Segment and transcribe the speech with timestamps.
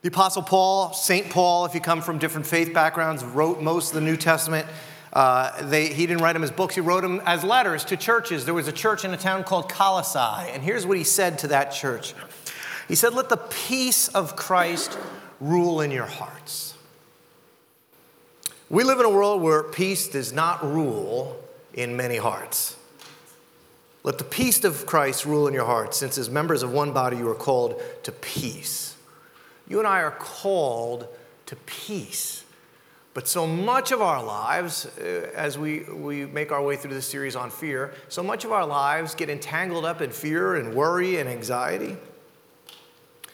[0.00, 1.28] The Apostle Paul, St.
[1.28, 4.68] Paul, if you come from different faith backgrounds, wrote most of the New Testament.
[5.12, 8.44] Uh, they, he didn't write them as books, he wrote them as letters to churches.
[8.44, 11.48] There was a church in a town called Colossae, and here's what he said to
[11.48, 12.14] that church
[12.86, 14.96] He said, Let the peace of Christ
[15.40, 16.74] rule in your hearts.
[18.70, 21.40] We live in a world where peace does not rule
[21.74, 22.76] in many hearts.
[24.04, 27.16] Let the peace of Christ rule in your hearts, since as members of one body
[27.16, 28.94] you are called to peace.
[29.68, 31.06] You and I are called
[31.46, 32.44] to peace.
[33.14, 37.06] But so much of our lives, uh, as we, we make our way through this
[37.06, 41.18] series on fear, so much of our lives get entangled up in fear and worry
[41.18, 41.96] and anxiety.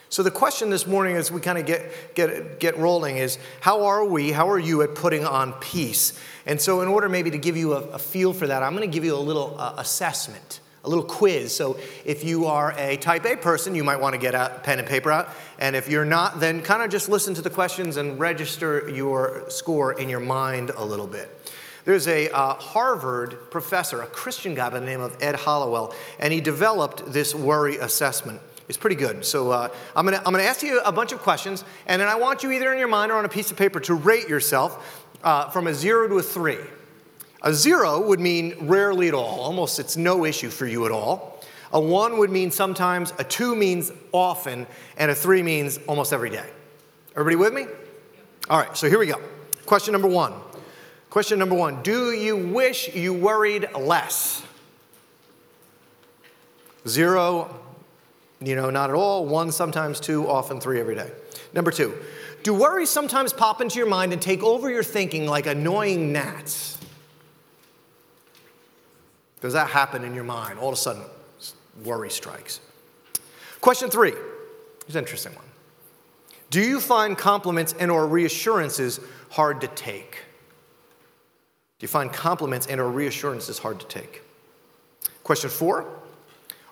[0.09, 3.87] So, the question this morning, as we kind of get, get, get rolling, is how
[3.87, 6.19] are we, how are you at putting on peace?
[6.47, 8.89] And so, in order maybe to give you a, a feel for that, I'm going
[8.89, 11.55] to give you a little uh, assessment a little quiz.
[11.55, 14.79] So if you are a type A person, you might want to get a pen
[14.79, 15.31] and paper out.
[15.59, 19.45] And if you're not, then kind of just listen to the questions and register your
[19.49, 21.31] score in your mind a little bit.
[21.85, 26.33] There's a uh, Harvard professor, a Christian guy by the name of Ed Hallowell, and
[26.33, 28.41] he developed this worry assessment.
[28.69, 29.25] It's pretty good.
[29.25, 32.09] So uh, I'm going to I'm gonna ask you a bunch of questions, and then
[32.09, 34.29] I want you either in your mind or on a piece of paper to rate
[34.29, 36.57] yourself uh, from a zero to a three.
[37.45, 41.43] A zero would mean rarely at all, almost it's no issue for you at all.
[41.73, 46.31] A one would mean sometimes, a two means often, and a three means almost every
[46.31, 46.49] day.
[47.15, 47.67] Everybody with me?
[48.49, 49.21] All right, so here we go.
[49.67, 50.33] Question number one.
[51.11, 54.43] Question number one Do you wish you worried less?
[56.89, 57.55] Zero,
[58.41, 59.27] you know, not at all.
[59.27, 61.11] One, sometimes two, often three every day.
[61.53, 61.95] Number two,
[62.43, 66.74] do worries sometimes pop into your mind and take over your thinking like annoying gnats?
[69.45, 70.59] Does that happen in your mind?
[70.59, 71.03] All of a sudden,
[71.85, 72.61] worry strikes.
[73.61, 74.15] Question three.
[74.89, 75.45] is an interesting one.
[76.49, 80.23] Do you find compliments and or reassurances hard to take?
[81.79, 84.23] Do you find compliments and or reassurances hard to take?
[85.25, 85.91] Question four.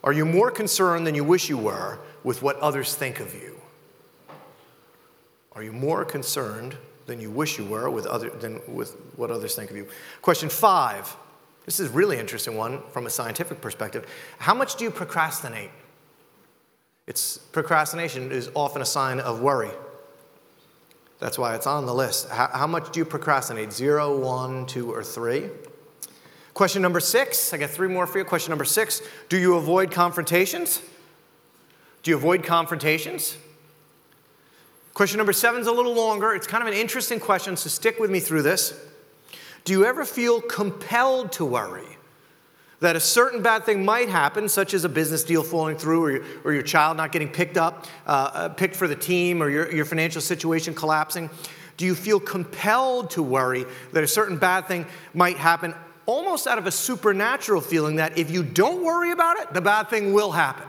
[0.02, 3.60] Are you more concerned than you wish you were with what others think of you?
[5.52, 9.54] Are you more concerned than you wish you were with, other, than with what others
[9.54, 9.88] think of you?
[10.22, 11.14] Question five.
[11.64, 14.06] This is a really interesting one from a scientific perspective.
[14.38, 15.70] How much do you procrastinate?
[17.06, 19.70] It's procrastination is often a sign of worry.
[21.20, 22.28] That's why it's on the list.
[22.28, 23.72] How, how, much do you procrastinate?
[23.72, 25.50] Zero, one, two, or three?
[26.52, 27.52] Question number six.
[27.54, 28.24] I got three more for you.
[28.24, 30.80] Question number six Do you avoid confrontations?
[32.02, 33.36] Do you avoid confrontations?
[34.94, 36.34] Question number seven is a little longer.
[36.34, 38.78] It's kind of an interesting question, so stick with me through this.
[39.64, 41.86] Do you ever feel compelled to worry?
[42.80, 46.10] That a certain bad thing might happen, such as a business deal falling through, or
[46.10, 49.48] your, or your child not getting picked up, uh, uh, picked for the team, or
[49.48, 51.30] your, your financial situation collapsing.
[51.76, 55.74] Do you feel compelled to worry that a certain bad thing might happen,
[56.06, 59.88] almost out of a supernatural feeling that if you don't worry about it, the bad
[59.88, 60.66] thing will happen?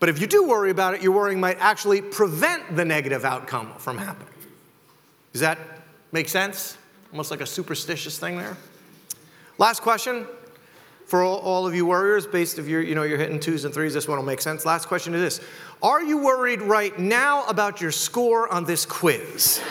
[0.00, 3.72] But if you do worry about it, your worrying might actually prevent the negative outcome
[3.78, 4.34] from happening.
[5.32, 5.58] Does that
[6.12, 6.76] make sense?
[7.12, 8.56] Almost like a superstitious thing there.
[9.58, 10.26] Last question
[11.06, 13.72] for all, all of you worriers, based if you're, you know, you're hitting twos and
[13.72, 14.66] threes, this one will make sense.
[14.66, 15.46] Last question is this
[15.82, 19.62] Are you worried right now about your score on this quiz?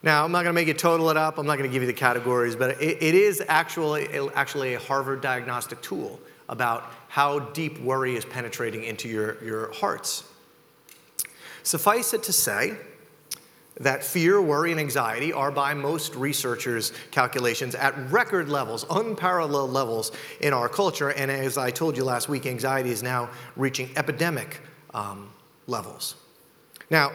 [0.00, 1.38] Now, I'm not going to make you total it up.
[1.38, 4.78] I'm not going to give you the categories, but it, it is actually, actually a
[4.78, 10.22] Harvard diagnostic tool about how deep worry is penetrating into your, your hearts.
[11.68, 12.78] Suffice it to say
[13.78, 20.10] that fear, worry, and anxiety are, by most researchers' calculations, at record levels, unparalleled levels
[20.40, 21.10] in our culture.
[21.10, 24.62] And as I told you last week, anxiety is now reaching epidemic
[24.94, 25.28] um,
[25.66, 26.14] levels.
[26.88, 27.12] Now,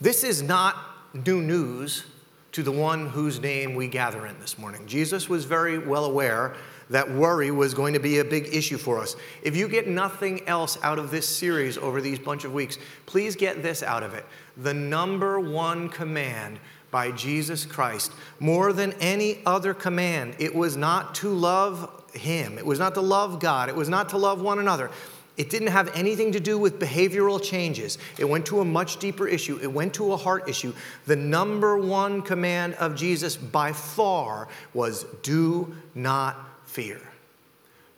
[0.00, 0.76] this is not
[1.12, 2.04] new news
[2.52, 4.86] to the one whose name we gather in this morning.
[4.86, 6.54] Jesus was very well aware
[6.90, 9.16] that worry was going to be a big issue for us.
[9.42, 13.36] If you get nothing else out of this series over these bunch of weeks, please
[13.36, 14.24] get this out of it.
[14.56, 16.58] The number one command
[16.90, 22.64] by Jesus Christ, more than any other command, it was not to love Him, it
[22.64, 24.90] was not to love God, it was not to love one another.
[25.36, 27.98] It didn't have anything to do with behavioral changes.
[28.18, 29.58] It went to a much deeper issue.
[29.60, 30.72] It went to a heart issue.
[31.06, 37.00] The number one command of Jesus by far was do not fear.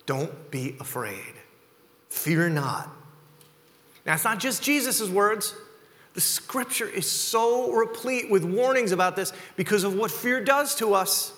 [0.05, 1.33] Don't be afraid.
[2.09, 2.89] Fear not.
[4.05, 5.55] Now, it's not just Jesus' words.
[6.13, 10.93] The scripture is so replete with warnings about this because of what fear does to
[10.93, 11.33] us.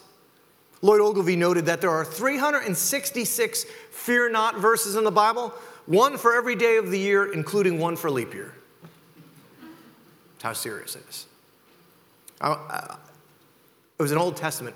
[0.82, 5.54] Lloyd Ogilvie noted that there are 366 fear not verses in the Bible.
[5.86, 8.54] one for every day of the year, including one for leap year.
[10.34, 11.26] That's how serious it is.
[12.40, 12.98] I, I,
[13.98, 14.76] it was an Old Testament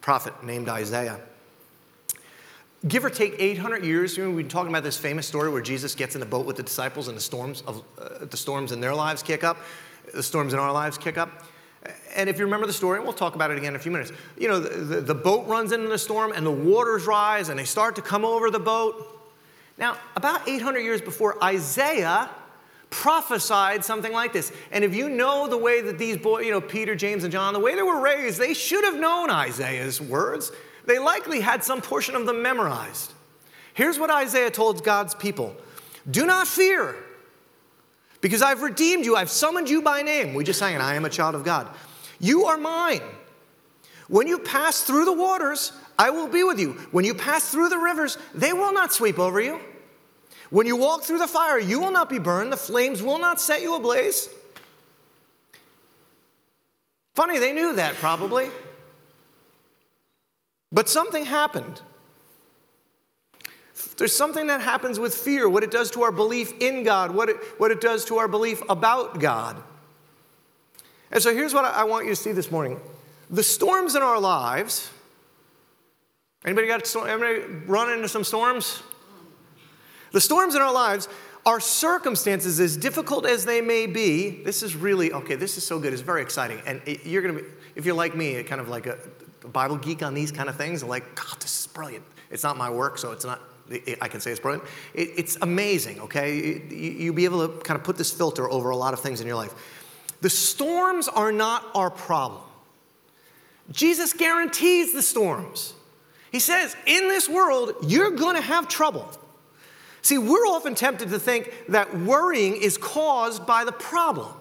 [0.00, 1.18] prophet named Isaiah.
[2.86, 6.16] Give or take 800 years, we've been talking about this famous story where Jesus gets
[6.16, 8.94] in a boat with the disciples and the storms, of, uh, the storms in their
[8.94, 9.56] lives kick up,
[10.12, 11.44] the storms in our lives kick up.
[12.16, 13.92] And if you remember the story, and we'll talk about it again in a few
[13.92, 14.10] minutes.
[14.36, 17.58] You know, the, the, the boat runs into the storm and the waters rise and
[17.58, 19.20] they start to come over the boat.
[19.78, 22.30] Now, about 800 years before Isaiah
[22.90, 24.52] prophesied something like this.
[24.72, 27.54] And if you know the way that these boys, you know, Peter, James, and John,
[27.54, 30.50] the way they were raised, they should have known Isaiah's words.
[30.86, 33.12] They likely had some portion of them memorized.
[33.74, 35.54] Here's what Isaiah told God's people
[36.10, 36.96] Do not fear,
[38.20, 40.34] because I've redeemed you, I've summoned you by name.
[40.34, 41.68] We just sang it, I am a child of God.
[42.20, 43.02] You are mine.
[44.08, 46.72] When you pass through the waters, I will be with you.
[46.90, 49.60] When you pass through the rivers, they will not sweep over you.
[50.50, 53.40] When you walk through the fire, you will not be burned, the flames will not
[53.40, 54.28] set you ablaze.
[57.14, 58.50] Funny, they knew that probably.
[60.72, 61.82] But something happened.
[63.98, 67.28] There's something that happens with fear, what it does to our belief in God, what
[67.28, 69.62] it, what it does to our belief about God.
[71.10, 72.80] And so here's what I want you to see this morning.
[73.28, 74.90] The storms in our lives,
[76.44, 78.82] anybody got anybody run into some storms?
[80.12, 81.08] The storms in our lives
[81.44, 84.42] are circumstances, as difficult as they may be.
[84.42, 85.92] This is really, okay, this is so good.
[85.92, 86.62] It's very exciting.
[86.66, 88.98] And you're going to be, if you're like me, it kind of like a
[89.52, 92.04] Bible geek on these kind of things, I'm like, God, this is brilliant.
[92.30, 93.40] It's not my work, so it's not,
[94.00, 94.68] I can say it's brilliant.
[94.94, 96.62] It's amazing, okay?
[96.70, 99.26] You'll be able to kind of put this filter over a lot of things in
[99.26, 99.54] your life.
[100.20, 102.42] The storms are not our problem.
[103.70, 105.74] Jesus guarantees the storms.
[106.30, 109.10] He says, in this world, you're going to have trouble.
[110.00, 114.32] See, we're often tempted to think that worrying is caused by the problem.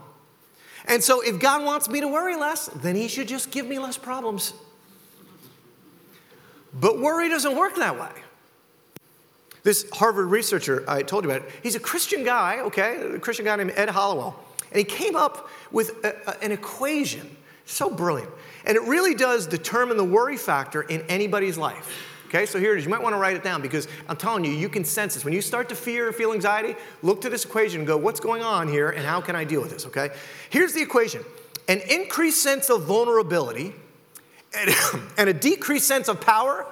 [0.86, 3.78] And so, if God wants me to worry less, then He should just give me
[3.78, 4.54] less problems.
[6.74, 8.12] But worry doesn't work that way.
[9.64, 13.56] This Harvard researcher I told you about, he's a Christian guy, okay, a Christian guy
[13.58, 14.36] named Ed Hallowell.
[14.72, 17.36] And he came up with a, a, an equation,
[17.66, 18.32] so brilliant.
[18.66, 22.08] And it really does determine the worry factor in anybody's life.
[22.28, 22.86] Okay, so here it is.
[22.86, 25.26] You might want to write it down because I'm telling you, you can sense this.
[25.26, 28.22] When you start to fear or feel anxiety, look to this equation and go, what's
[28.22, 29.86] going on here and how can I deal with this?
[29.88, 30.12] Okay,
[30.50, 31.26] here's the equation
[31.68, 33.76] an increased sense of vulnerability
[35.18, 36.66] and, a decreased sense of power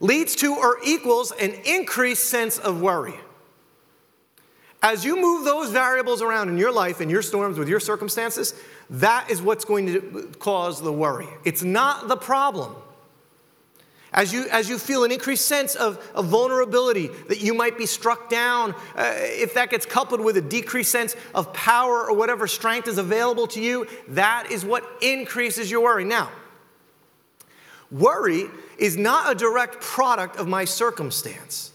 [0.00, 3.14] leads to or equals an increased sense of worry.
[4.82, 8.54] As you move those variables around in your life, in your storms, with your circumstances,
[8.90, 11.28] that is what's going to cause the worry.
[11.44, 12.74] It's not the problem.
[14.12, 17.86] As you, as you feel an increased sense of, of vulnerability, that you might be
[17.86, 22.46] struck down, uh, if that gets coupled with a decreased sense of power or whatever
[22.46, 26.04] strength is available to you, that is what increases your worry.
[26.04, 26.30] Now,
[27.92, 28.46] worry
[28.78, 31.70] is not a direct product of my circumstance.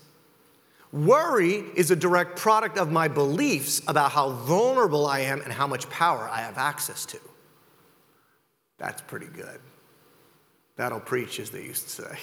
[0.91, 5.67] Worry is a direct product of my beliefs about how vulnerable I am and how
[5.67, 7.19] much power I have access to.
[8.77, 9.59] That's pretty good.
[10.75, 12.17] That'll preach, as they used to say.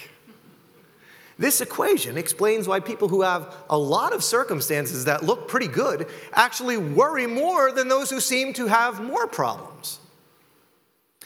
[1.37, 6.07] This equation explains why people who have a lot of circumstances that look pretty good
[6.33, 9.99] actually worry more than those who seem to have more problems.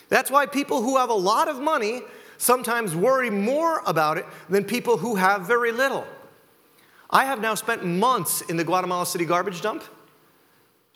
[0.09, 2.01] That's why people who have a lot of money
[2.39, 6.07] sometimes worry more about it than people who have very little.
[7.11, 9.85] I have now spent months in the Guatemala City garbage dump.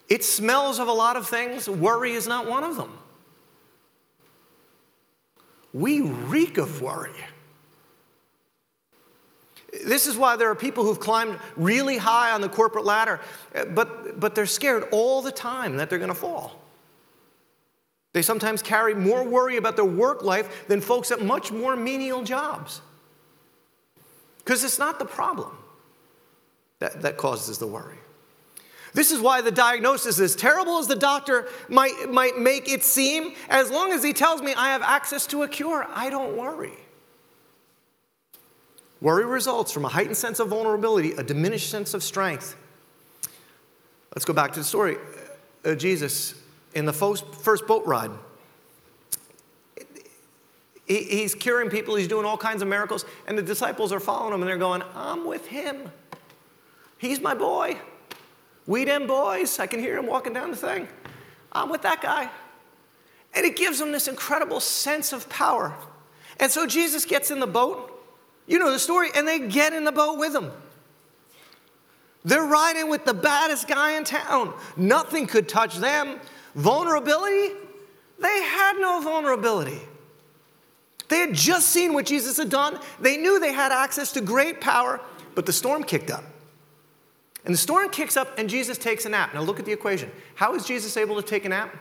[0.09, 2.97] It smells of a lot of things, worry is not one of them.
[5.73, 7.11] We reek of worry.
[9.85, 13.19] This is why there are people who've climbed really high on the corporate ladder,
[13.69, 16.62] but, but they're scared all the time that they're going to fall.
[18.13, 22.23] They sometimes carry more worry about their work life than folks at much more menial
[22.23, 22.81] jobs.
[24.37, 25.57] Because it's not the problem
[26.79, 27.97] that, that causes the worry.
[28.93, 33.33] This is why the diagnosis, as terrible as the doctor might, might make it seem,
[33.49, 36.77] as long as he tells me I have access to a cure, I don't worry.
[39.01, 42.55] Worry results from a heightened sense of vulnerability, a diminished sense of strength.
[44.13, 44.97] Let's go back to the story.
[45.65, 46.35] Uh, Jesus,
[46.73, 48.11] in the first boat ride,
[50.87, 54.41] he's curing people, he's doing all kinds of miracles, and the disciples are following him
[54.41, 55.91] and they're going, I'm with him.
[56.97, 57.77] He's my boy.
[58.65, 59.59] We them boys.
[59.59, 60.87] I can hear him walking down the thing.
[61.51, 62.29] I'm with that guy.
[63.33, 65.73] And it gives them this incredible sense of power.
[66.39, 67.89] And so Jesus gets in the boat.
[68.47, 70.51] You know the story, and they get in the boat with him.
[72.25, 74.53] They're riding with the baddest guy in town.
[74.77, 76.19] Nothing could touch them.
[76.55, 77.55] Vulnerability?
[78.19, 79.81] They had no vulnerability.
[81.09, 82.79] They had just seen what Jesus had done.
[82.99, 85.01] They knew they had access to great power,
[85.35, 86.23] but the storm kicked up.
[87.45, 89.33] And the storm kicks up, and Jesus takes a nap.
[89.33, 90.09] Now, look at the equation.
[90.35, 91.75] How is Jesus able to take a nap?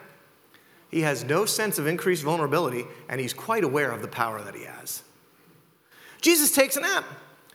[0.91, 4.55] He has no sense of increased vulnerability, and he's quite aware of the power that
[4.55, 5.03] he has.
[6.21, 7.05] Jesus takes a nap.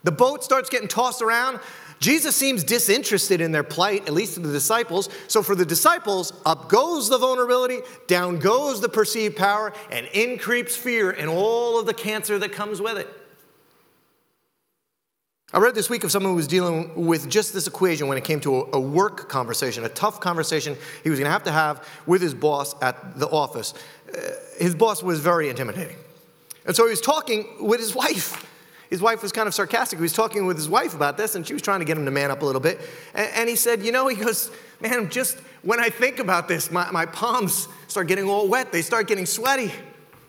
[0.04, 1.60] The boat starts getting tossed around.
[2.00, 5.10] Jesus seems disinterested in their plight, at least to the disciples.
[5.28, 10.38] So for the disciples, up goes the vulnerability, down goes the perceived power, and in
[10.38, 13.10] creeps fear and all of the cancer that comes with it.
[15.54, 18.26] I read this week of someone who was dealing with just this equation when it
[18.26, 21.88] came to a, work conversation, a tough conversation he was going to have to have
[22.06, 23.74] with his boss at the office.
[24.14, 24.20] Uh,
[24.58, 25.96] his boss was very intimidating.
[26.66, 28.46] And so he was talking with his wife
[28.90, 30.00] his wife was kind of sarcastic.
[30.00, 32.06] He was talking with his wife about this, and she was trying to get him
[32.06, 32.80] to man up a little bit.
[33.14, 34.50] And, and he said, You know, he goes,
[34.82, 38.72] Man, just when I think about this, my, my palms start getting all wet.
[38.72, 39.72] They start getting sweaty.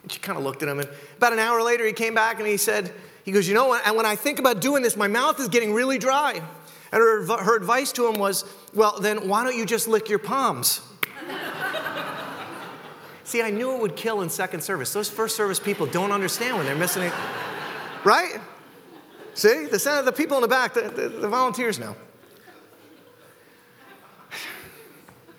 [0.02, 0.80] And she kind of looked at him.
[0.80, 2.92] And about an hour later, he came back and he said,
[3.24, 5.72] He goes, You know, and when I think about doing this, my mouth is getting
[5.72, 6.42] really dry.
[6.90, 10.18] And her, her advice to him was, Well, then why don't you just lick your
[10.18, 10.80] palms?
[13.22, 14.92] See, I knew it would kill in second service.
[14.92, 17.12] Those first service people don't understand when they're missing it.
[18.05, 18.40] Right?
[19.35, 21.95] See, the, the people in the back, the, the, the volunteers know.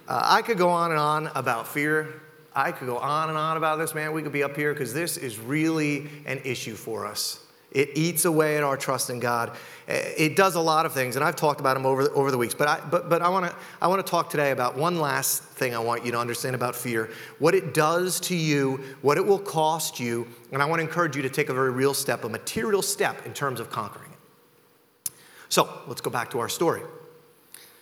[0.08, 2.22] Uh, I could go on and on about fear.
[2.56, 4.12] I could go on and on about this, man.
[4.12, 7.46] We could be up here because this is really an issue for us.
[7.72, 9.56] It eats away at our trust in God.
[9.88, 12.32] Eh, it does a lot of things, and I've talked about them over the, over
[12.32, 12.56] the weeks.
[12.56, 15.76] But I, but, but I want to I wanna talk today about one last thing
[15.76, 19.40] I want you to understand about fear what it does to you, what it will
[19.40, 22.30] cost you, and I want to encourage you to take a very real step, a
[22.30, 25.12] material step in terms of conquering it.
[25.50, 26.82] So let's go back to our story.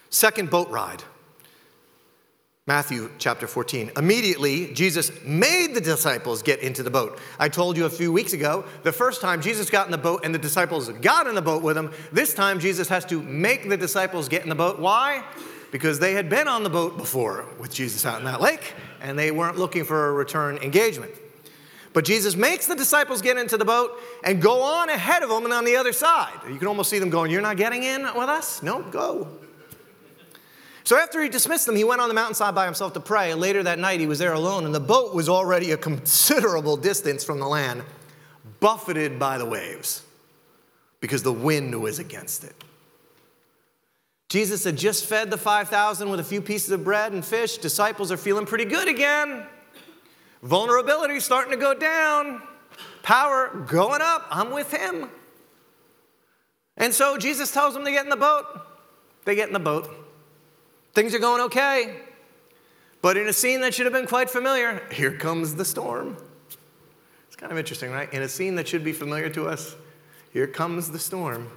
[0.10, 1.03] Second boat ride.
[2.68, 3.92] Matthew chapter 14.
[3.96, 7.18] Immediately, Jesus made the disciples get into the boat.
[7.40, 10.26] I told you a few weeks ago, the first time Jesus got in the boat
[10.26, 13.70] and the disciples got in the boat with him, this time Jesus has to make
[13.70, 14.80] the disciples get in the boat.
[14.80, 15.24] Why?
[15.72, 19.18] Because they had been on the boat before with Jesus out in that lake and
[19.18, 21.14] they weren't looking for a return engagement.
[21.94, 25.46] But Jesus makes the disciples get into the boat and go on ahead of them
[25.46, 26.38] and on the other side.
[26.50, 28.62] You can almost see them going, You're not getting in with us?
[28.62, 29.30] No, go.
[30.88, 33.34] So after he dismissed them, he went on the mountainside by himself to pray.
[33.34, 37.25] Later that night, he was there alone, and the boat was already a considerable distance
[37.25, 37.84] from the land,
[38.62, 40.01] buffeted by the waves
[41.01, 42.56] because the wind was against it.
[44.29, 47.58] Jesus had just fed the 5,000 with a few pieces of bread and fish.
[47.58, 49.46] Disciples are feeling pretty good again.
[50.41, 52.41] Vulnerability starting to go down.
[53.03, 54.25] Power going up.
[54.32, 55.10] I'm with him.
[56.77, 58.46] And so Jesus tells them to get in the boat.
[59.25, 60.06] They get in the boat.
[60.98, 61.96] Things are going okay.
[63.04, 66.18] But in a scene that should have been quite familiar, here comes the storm.
[67.27, 68.12] It's kind of interesting, right?
[68.12, 69.75] In a scene that should be familiar to us,
[70.34, 71.51] here comes the storm.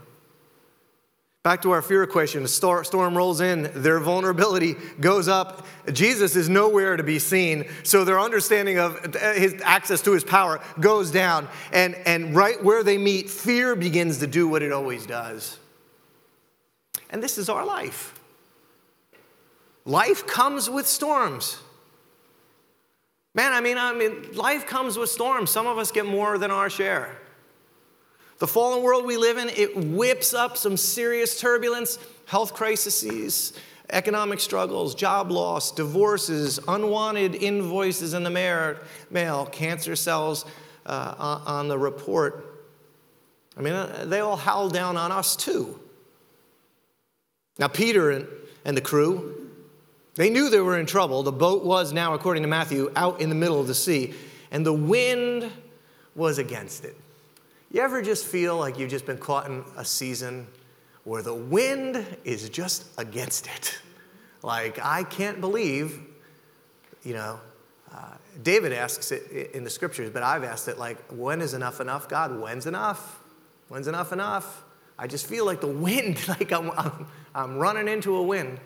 [1.43, 5.67] Back to our fear equation, the storm rolls in, their vulnerability goes up.
[5.91, 10.23] Jesus is nowhere to be seen, so their understanding of uh, his access to his
[10.23, 11.49] power goes down.
[11.73, 15.59] And, and right where they meet, fear begins to do what it always does.
[17.09, 18.20] And this is our life.
[19.91, 21.59] Life comes with storms.
[23.35, 25.51] Man, I mean, I mean, life comes with storms.
[25.51, 27.19] Some of us get more than our share.
[28.39, 33.53] The fallen world we live in, it whips up some serious turbulence, health crises,
[33.91, 38.79] economic struggles, job loss, divorces, unwanted invoices in the
[39.11, 40.45] mail, cancer cells
[40.87, 42.63] uh, on the report.
[43.57, 45.81] I mean, uh, they all howl down on us too.
[47.59, 48.29] Now, Peter and,
[48.65, 49.50] and the crew,
[50.21, 51.23] they knew they were in trouble.
[51.23, 54.13] The boat was now, according to Matthew, out in the middle of the sea,
[54.51, 55.51] and the wind
[56.15, 56.95] was against it.
[57.73, 60.47] You ever just feel like you've just been caught in a season
[61.05, 63.79] where the wind is just against it?
[64.43, 65.99] Like, I can't believe,
[67.03, 67.41] you know,
[67.91, 71.81] uh, David asks it in the scriptures, but I've asked it like, when is enough
[71.81, 72.39] enough, God?
[72.39, 73.21] When's enough?
[73.69, 74.65] When's enough enough?
[74.99, 78.61] I just feel like the wind, like I'm, I'm, I'm running into a wind.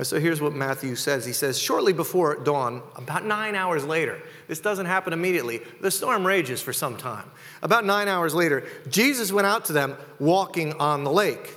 [0.00, 1.26] So here's what Matthew says.
[1.26, 6.26] He says, Shortly before dawn, about nine hours later, this doesn't happen immediately, the storm
[6.26, 7.30] rages for some time.
[7.60, 11.54] About nine hours later, Jesus went out to them walking on the lake.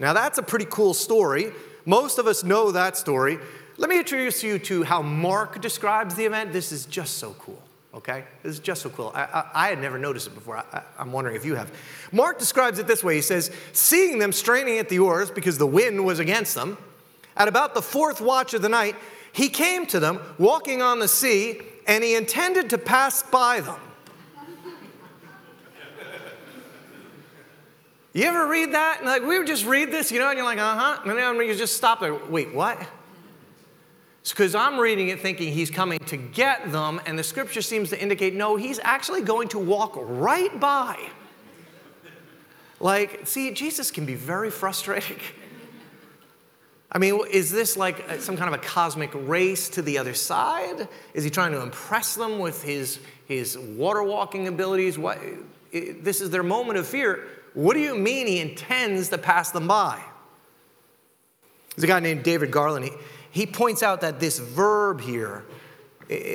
[0.00, 1.52] Now, that's a pretty cool story.
[1.86, 3.38] Most of us know that story.
[3.76, 6.52] Let me introduce you to how Mark describes the event.
[6.52, 7.62] This is just so cool.
[7.94, 8.24] Okay?
[8.42, 9.12] This is just so cool.
[9.14, 10.58] I, I, I had never noticed it before.
[10.58, 11.70] I, I'm wondering if you have.
[12.12, 15.66] Mark describes it this way He says, Seeing them straining at the oars because the
[15.66, 16.76] wind was against them,
[17.36, 18.96] at about the fourth watch of the night,
[19.32, 23.78] he came to them walking on the sea, and he intended to pass by them.
[28.12, 28.98] You ever read that?
[28.98, 31.00] And like, we would just read this, you know, and you're like, uh huh.
[31.04, 32.14] And then you just stop there.
[32.14, 32.80] Wait, what?
[34.20, 37.88] It's because I'm reading it thinking he's coming to get them, and the scripture seems
[37.90, 40.98] to indicate no, he's actually going to walk right by.
[42.80, 45.18] Like, see, Jesus can be very frustrating.
[46.92, 50.14] I mean, is this like uh, some kind of a cosmic race to the other
[50.14, 50.88] side?
[51.14, 54.98] Is he trying to impress them with his, his water walking abilities?
[54.98, 55.18] What,
[55.72, 57.26] this is their moment of fear.
[57.54, 60.02] What do you mean he intends to pass them by?
[61.76, 62.86] There's a guy named David Garland.
[62.86, 62.92] He,
[63.30, 65.44] he points out that this verb here,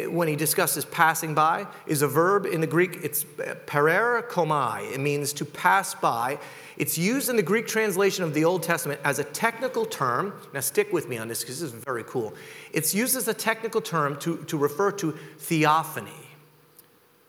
[0.07, 2.99] when he discusses passing by, is a verb in the Greek.
[3.03, 4.93] It's uh, parerchomai.
[4.93, 6.39] It means to pass by.
[6.77, 10.33] It's used in the Greek translation of the Old Testament as a technical term.
[10.53, 12.33] Now, stick with me on this because this is very cool.
[12.73, 16.11] It's used as a technical term to, to refer to theophany.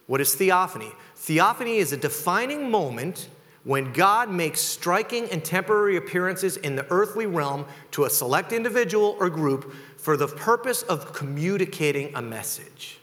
[0.07, 0.93] What is theophany?
[1.15, 3.29] Theophany is a defining moment
[3.65, 9.17] when God makes striking and temporary appearances in the earthly realm to a select individual
[9.19, 12.99] or group for the purpose of communicating a message.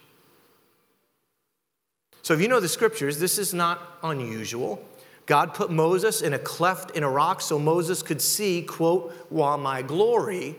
[2.22, 4.82] So, if you know the scriptures, this is not unusual.
[5.26, 9.58] God put Moses in a cleft in a rock so Moses could see, quote, while
[9.58, 10.56] my glory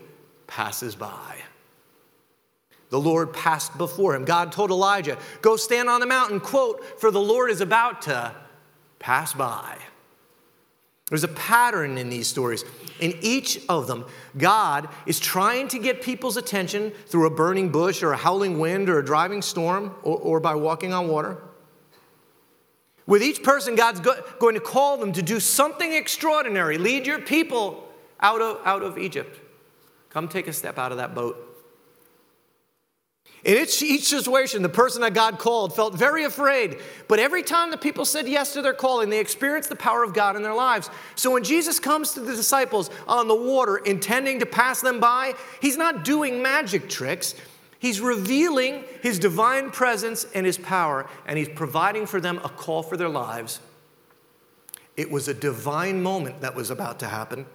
[0.47, 1.37] passes by.
[2.89, 4.25] The Lord passed before him.
[4.25, 8.33] God told Elijah, Go stand on the mountain, quote, for the Lord is about to
[8.99, 9.77] pass by.
[11.09, 12.65] There's a pattern in these stories.
[12.99, 14.05] In each of them,
[14.37, 18.89] God is trying to get people's attention through a burning bush or a howling wind
[18.89, 21.37] or a driving storm or, or by walking on water.
[23.07, 26.77] With each person, God's go- going to call them to do something extraordinary.
[26.77, 27.87] Lead your people
[28.19, 29.39] out of, out of Egypt.
[30.09, 31.45] Come take a step out of that boat.
[33.43, 36.79] In each, each situation, the person that God called felt very afraid.
[37.07, 40.15] But every time the people said yes to their calling, they experienced the power of
[40.15, 40.89] God in their lives.
[41.13, 45.35] So when Jesus comes to the disciples on the water, intending to pass them by,
[45.61, 47.35] he's not doing magic tricks.
[47.85, 52.81] He's revealing his divine presence and his power, and he's providing for them a call
[52.81, 53.59] for their lives.
[54.97, 57.45] It was a divine moment that was about to happen.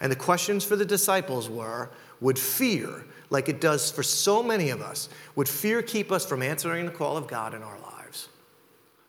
[0.00, 1.90] And the questions for the disciples were
[2.20, 6.40] would fear like it does for so many of us, would fear keep us from
[6.40, 8.28] answering the call of God in our lives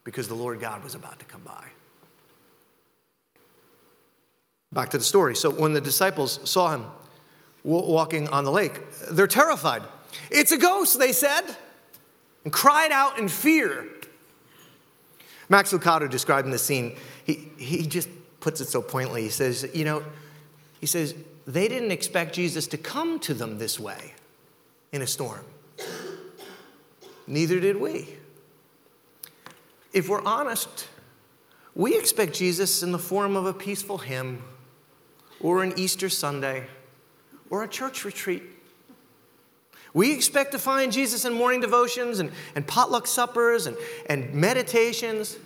[0.03, 1.67] because the Lord God was about to come by.
[4.71, 5.35] Back to the story.
[5.35, 6.85] So when the disciples saw him
[7.63, 8.81] walking on the lake,
[9.11, 9.83] they're terrified.
[10.31, 11.43] It's a ghost, they said,
[12.43, 13.87] and cried out in fear.
[15.49, 16.95] Max Lucado describing the scene,
[17.25, 19.23] he, he just puts it so pointedly.
[19.23, 20.03] He says, You know,
[20.79, 24.13] he says, they didn't expect Jesus to come to them this way
[24.91, 25.43] in a storm.
[27.25, 28.15] Neither did we.
[29.91, 30.87] If we're honest,
[31.73, 34.43] we expect Jesus in the form of a peaceful hymn
[35.39, 36.67] or an Easter Sunday
[37.49, 38.43] or a church retreat.
[39.93, 43.75] We expect to find Jesus in morning devotions and, and potluck suppers and,
[44.07, 45.37] and meditations.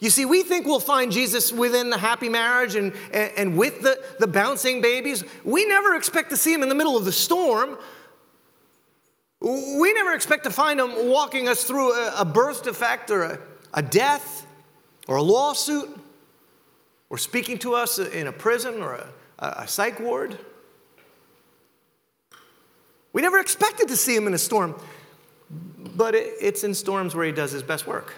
[0.00, 3.82] You see, we think we'll find Jesus within the happy marriage and, and, and, with
[3.82, 5.22] the, the bouncing babies.
[5.44, 7.78] We never expect to see him in the middle of the storm.
[9.40, 13.38] We never expect to find him walking us through a, a birth defect or a,
[13.74, 14.46] a death
[15.06, 15.88] or a lawsuit
[17.08, 19.08] or speaking to us in a prison or a,
[19.38, 20.38] a psych ward.
[23.12, 24.74] We never expected to see him in a storm,
[25.96, 28.14] but it, it's in storms where he does his best work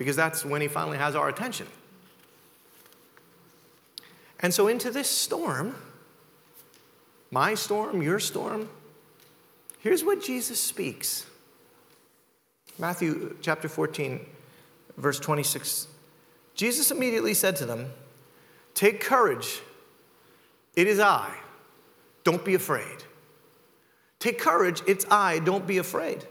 [0.00, 1.66] because that's when he finally has our attention.
[4.40, 5.74] And so, into this storm,
[7.30, 8.70] my storm, your storm,
[9.80, 11.26] here's what Jesus speaks
[12.78, 14.24] Matthew chapter 14,
[14.96, 15.86] verse 26.
[16.54, 17.90] Jesus immediately said to them,
[18.74, 19.60] Take courage,
[20.74, 21.30] it is I,
[22.24, 23.04] don't be afraid.
[24.18, 26.26] Take courage, it's I, don't be afraid.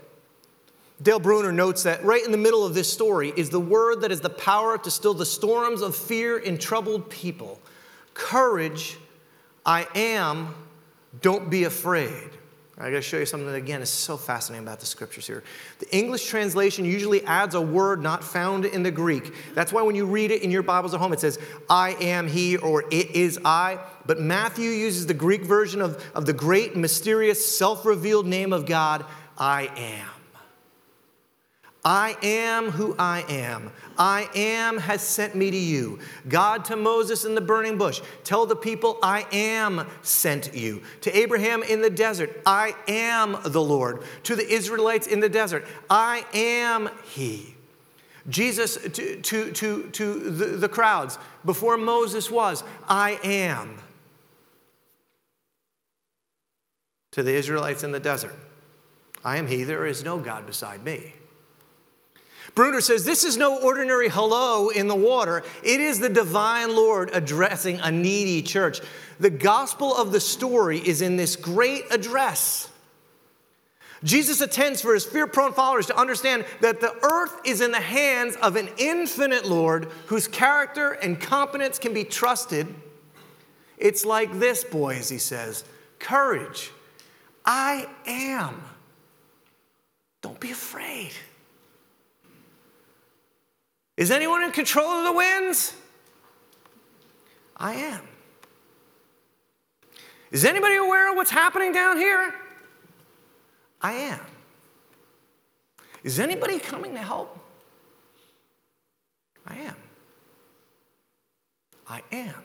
[1.01, 4.11] Dale Bruner notes that right in the middle of this story is the word that
[4.11, 7.59] has the power to still the storms of fear in troubled people.
[8.13, 8.97] Courage,
[9.65, 10.53] I am,
[11.21, 12.29] don't be afraid.
[12.81, 15.43] I gotta show you something that, again, is so fascinating about the scriptures here.
[15.79, 19.33] The English translation usually adds a word not found in the Greek.
[19.53, 21.39] That's why when you read it in your Bibles at home, it says,
[21.69, 23.79] I am he or it is I.
[24.05, 28.65] But Matthew uses the Greek version of, of the great, mysterious, self revealed name of
[28.65, 29.05] God,
[29.37, 30.18] I am.
[31.89, 33.71] I am who I am.
[33.97, 35.97] I am has sent me to you.
[36.27, 40.83] God to Moses in the burning bush, tell the people, I am sent you.
[41.01, 44.03] To Abraham in the desert, I am the Lord.
[44.25, 47.55] To the Israelites in the desert, I am He.
[48.29, 53.79] Jesus to, to, to, to the, the crowds before Moses was, I am.
[57.13, 58.35] To the Israelites in the desert,
[59.25, 61.15] I am He, there is no God beside me.
[62.55, 65.43] Bruner says this is no ordinary hello in the water.
[65.63, 68.81] It is the divine Lord addressing a needy church.
[69.19, 72.69] The gospel of the story is in this great address.
[74.03, 77.81] Jesus attends for his fear prone followers to understand that the earth is in the
[77.81, 82.73] hands of an infinite Lord whose character and competence can be trusted.
[83.77, 85.65] It's like this, boys, he says
[85.99, 86.71] courage.
[87.45, 88.61] I am.
[90.21, 91.11] Don't be afraid.
[93.99, 95.73] Is anyone in control of the winds?
[97.57, 97.99] I am.
[100.31, 102.33] Is anybody aware of what's happening down here?
[103.81, 104.21] I am.
[106.01, 107.37] Is anybody coming to help?
[109.45, 109.75] I am.
[111.85, 112.41] I am.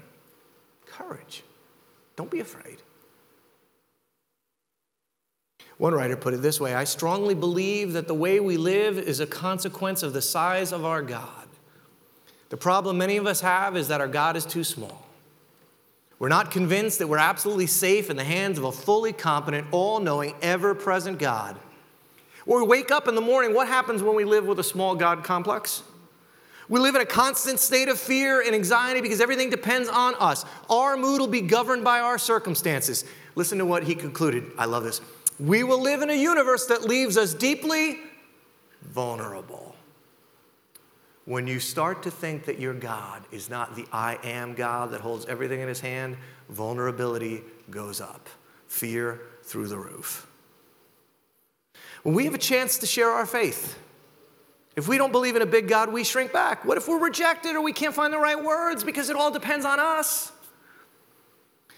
[0.86, 1.44] Courage.
[2.16, 2.78] Don't be afraid.
[5.78, 9.20] One writer put it this way I strongly believe that the way we live is
[9.20, 11.43] a consequence of the size of our God.
[12.50, 15.06] The problem many of us have is that our God is too small.
[16.18, 20.00] We're not convinced that we're absolutely safe in the hands of a fully competent, all
[20.00, 21.56] knowing, ever present God.
[22.44, 24.94] When we wake up in the morning, what happens when we live with a small
[24.94, 25.82] God complex?
[26.68, 30.44] We live in a constant state of fear and anxiety because everything depends on us.
[30.70, 33.04] Our mood will be governed by our circumstances.
[33.34, 34.50] Listen to what he concluded.
[34.56, 35.00] I love this.
[35.38, 37.98] We will live in a universe that leaves us deeply
[38.82, 39.73] vulnerable.
[41.26, 45.00] When you start to think that your God is not the I am God that
[45.00, 46.16] holds everything in his hand,
[46.50, 48.28] vulnerability goes up,
[48.66, 50.26] fear through the roof.
[52.02, 53.78] When we have a chance to share our faith,
[54.76, 56.64] if we don't believe in a big God, we shrink back.
[56.64, 59.64] What if we're rejected or we can't find the right words because it all depends
[59.64, 60.30] on us?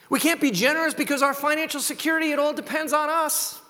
[0.09, 3.61] We can't be generous because our financial security, it all depends on us.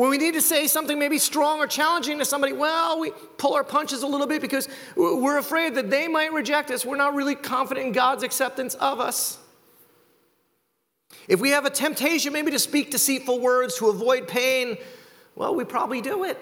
[0.00, 3.52] When we need to say something maybe strong or challenging to somebody, well, we pull
[3.52, 6.86] our punches a little bit because we're afraid that they might reject us.
[6.86, 9.36] We're not really confident in God's acceptance of us.
[11.28, 14.78] If we have a temptation maybe to speak deceitful words to avoid pain,
[15.36, 16.38] well, we probably do it.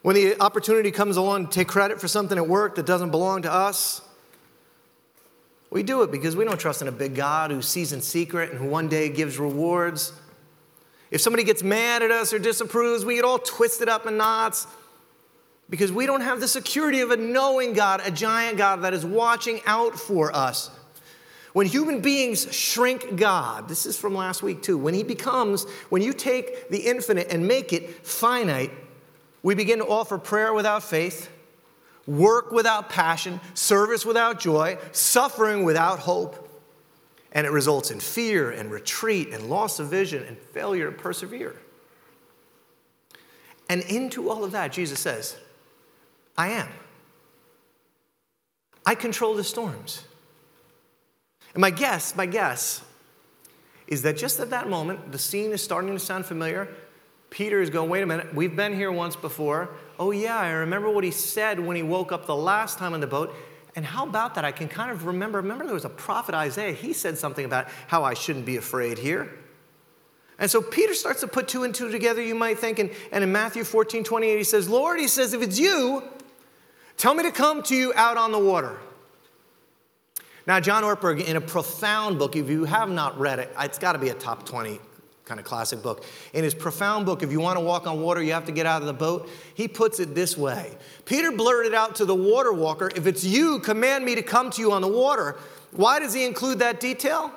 [0.00, 3.42] When the opportunity comes along to take credit for something at work that doesn't belong
[3.42, 4.00] to us,
[5.68, 8.52] we do it because we don't trust in a big God who sees in secret
[8.52, 10.14] and who one day gives rewards.
[11.10, 14.66] If somebody gets mad at us or disapproves, we get all twisted up in knots
[15.70, 19.04] because we don't have the security of a knowing God, a giant God that is
[19.04, 20.70] watching out for us.
[21.52, 26.02] When human beings shrink God, this is from last week too, when He becomes, when
[26.02, 28.72] you take the infinite and make it finite,
[29.42, 31.30] we begin to offer prayer without faith,
[32.06, 36.45] work without passion, service without joy, suffering without hope
[37.36, 41.54] and it results in fear and retreat and loss of vision and failure to persevere.
[43.68, 45.36] And into all of that, Jesus says,
[46.38, 46.68] I am.
[48.86, 50.02] I control the storms.
[51.52, 52.82] And my guess, my guess,
[53.86, 56.68] is that just at that moment, the scene is starting to sound familiar.
[57.28, 59.68] Peter is going, wait a minute, we've been here once before.
[59.98, 63.00] Oh, yeah, I remember what he said when he woke up the last time on
[63.00, 63.34] the boat.
[63.76, 64.44] And how about that?
[64.44, 67.68] I can kind of remember, remember there was a prophet Isaiah, he said something about
[67.86, 69.30] how I shouldn't be afraid here.
[70.38, 72.78] And so Peter starts to put two and two together, you might think.
[72.78, 76.02] And, and in Matthew 14, 28, he says, Lord, he says, if it's you,
[76.96, 78.78] tell me to come to you out on the water.
[80.46, 83.92] Now, John Ortberg, in a profound book, if you have not read it, it's got
[83.92, 84.80] to be a top 20
[85.26, 86.04] kind of classic book.
[86.32, 88.64] In his profound book, If You Want to Walk on Water, You Have to Get
[88.64, 92.52] Out of the Boat, he puts it this way Peter blurted out to the water
[92.52, 95.36] walker, If it's you, command me to come to you on the water.
[95.72, 97.32] Why does he include that detail?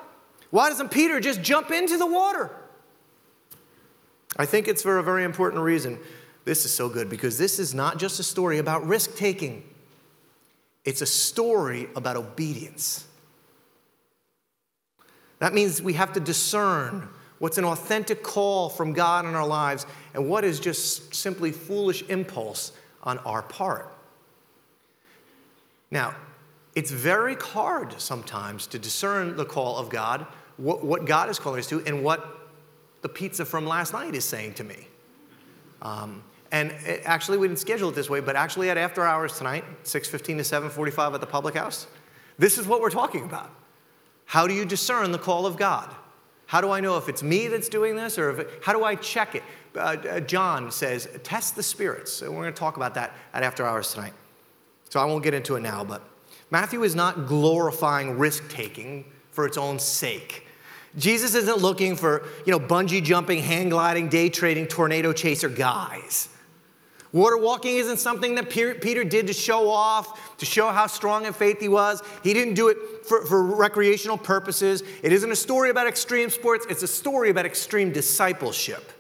[0.52, 2.52] Why doesn't Peter just jump into the water?
[4.38, 6.00] I think it's for a very important reason.
[6.46, 9.64] This is so good because this is not just a story about risk taking,
[10.86, 13.06] it's a story about obedience.
[15.40, 19.86] That means we have to discern what's an authentic call from God in our lives,
[20.14, 22.72] and what is just simply foolish impulse
[23.04, 23.94] on our part.
[25.92, 26.16] Now,
[26.76, 30.26] it's very hard sometimes to discern the call of God,
[30.58, 32.38] what, what God is calling us to, and what
[33.02, 34.88] the pizza from last night is saying to me.
[35.82, 39.38] Um, and it, actually, we didn't schedule it this way, but actually at after hours
[39.38, 41.88] tonight, 6.15 to 7.45 at the public house,
[42.38, 43.52] this is what we're talking about.
[44.26, 45.94] How do you discern the call of God?
[46.50, 48.96] How do I know if it's me that's doing this or if how do I
[48.96, 49.44] check it?
[49.76, 52.12] Uh, uh, John says, test the spirits.
[52.12, 54.14] So we're going to talk about that at after hours tonight.
[54.90, 56.02] So I won't get into it now, but
[56.50, 60.48] Matthew is not glorifying risk taking for its own sake.
[60.98, 66.30] Jesus isn't looking for, you know, bungee jumping, hang gliding, day trading, tornado chaser guys.
[67.12, 71.34] Water walking isn't something that Peter did to show off, to show how strong in
[71.34, 72.04] faith he was.
[72.24, 74.84] He didn't do it for, for, recreational purposes.
[75.02, 78.92] It isn't a story about extreme sports, it's a story about extreme discipleship.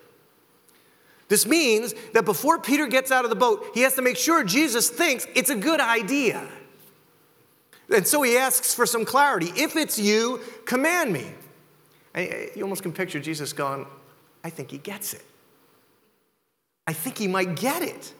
[1.27, 4.43] This means that before Peter gets out of the boat, he has to make sure
[4.43, 6.47] Jesus thinks it's a good idea.
[7.93, 9.51] And so he asks for some clarity.
[9.55, 11.27] If it's you, command me.
[12.15, 13.85] And you almost can picture Jesus going,
[14.43, 15.23] I think he gets it.
[16.89, 18.15] I think he might get it.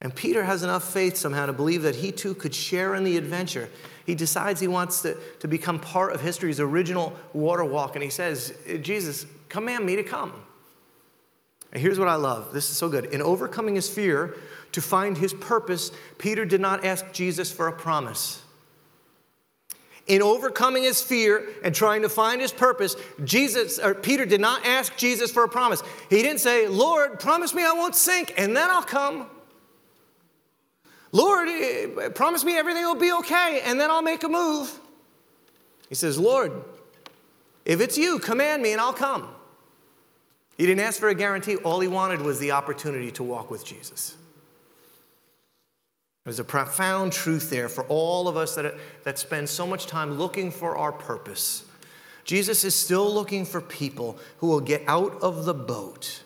[0.00, 3.16] And Peter has enough faith somehow to believe that he too could share in the
[3.16, 3.68] adventure.
[4.04, 8.10] He decides he wants to, to become part of history's original water walk, and he
[8.10, 10.32] says, Jesus, command me to come.
[11.72, 13.06] And here's what I love this is so good.
[13.06, 14.36] In overcoming his fear
[14.70, 18.44] to find his purpose, Peter did not ask Jesus for a promise
[20.06, 24.64] in overcoming his fear and trying to find his purpose, Jesus or Peter did not
[24.64, 25.82] ask Jesus for a promise.
[26.08, 29.28] He didn't say, "Lord, promise me I won't sink and then I'll come."
[31.12, 34.78] Lord, eh, promise me everything will be okay and then I'll make a move.
[35.88, 36.52] He says, "Lord,
[37.64, 39.28] if it's you, command me and I'll come."
[40.56, 41.56] He didn't ask for a guarantee.
[41.56, 44.14] All he wanted was the opportunity to walk with Jesus.
[46.26, 50.18] There's a profound truth there for all of us that, that spend so much time
[50.18, 51.64] looking for our purpose.
[52.24, 56.24] Jesus is still looking for people who will get out of the boat.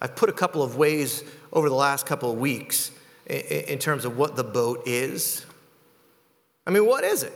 [0.00, 2.92] I've put a couple of ways over the last couple of weeks
[3.26, 5.44] in terms of what the boat is.
[6.64, 7.32] I mean, what is it?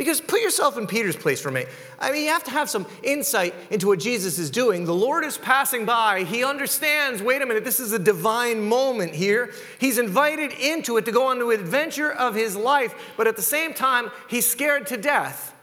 [0.00, 1.68] Because put yourself in Peter's place for a minute.
[1.98, 4.86] I mean, you have to have some insight into what Jesus is doing.
[4.86, 6.24] The Lord is passing by.
[6.24, 9.52] He understands wait a minute, this is a divine moment here.
[9.78, 13.42] He's invited into it to go on the adventure of his life, but at the
[13.42, 15.54] same time, he's scared to death.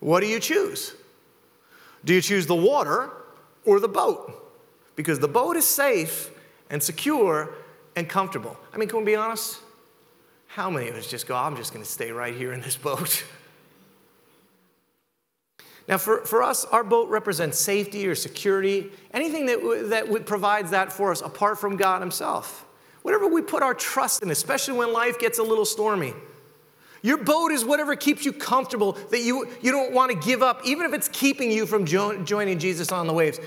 [0.00, 0.92] What do you choose?
[2.04, 3.12] Do you choose the water
[3.64, 4.32] or the boat?
[4.96, 6.32] Because the boat is safe
[6.70, 7.54] and secure
[7.94, 8.56] and comfortable.
[8.74, 9.60] I mean, can we be honest?
[10.52, 12.76] How many of us just go, I'm just going to stay right here in this
[12.76, 13.24] boat?
[15.88, 20.92] Now, for, for us, our boat represents safety or security, anything that, that provides that
[20.92, 22.66] for us apart from God Himself.
[23.00, 26.12] Whatever we put our trust in, especially when life gets a little stormy.
[27.00, 30.60] Your boat is whatever keeps you comfortable that you, you don't want to give up,
[30.66, 33.40] even if it's keeping you from jo- joining Jesus on the waves.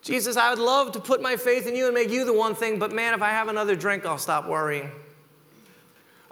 [0.00, 2.54] Jesus, I would love to put my faith in you and make you the one
[2.54, 4.92] thing, but man, if I have another drink, I'll stop worrying.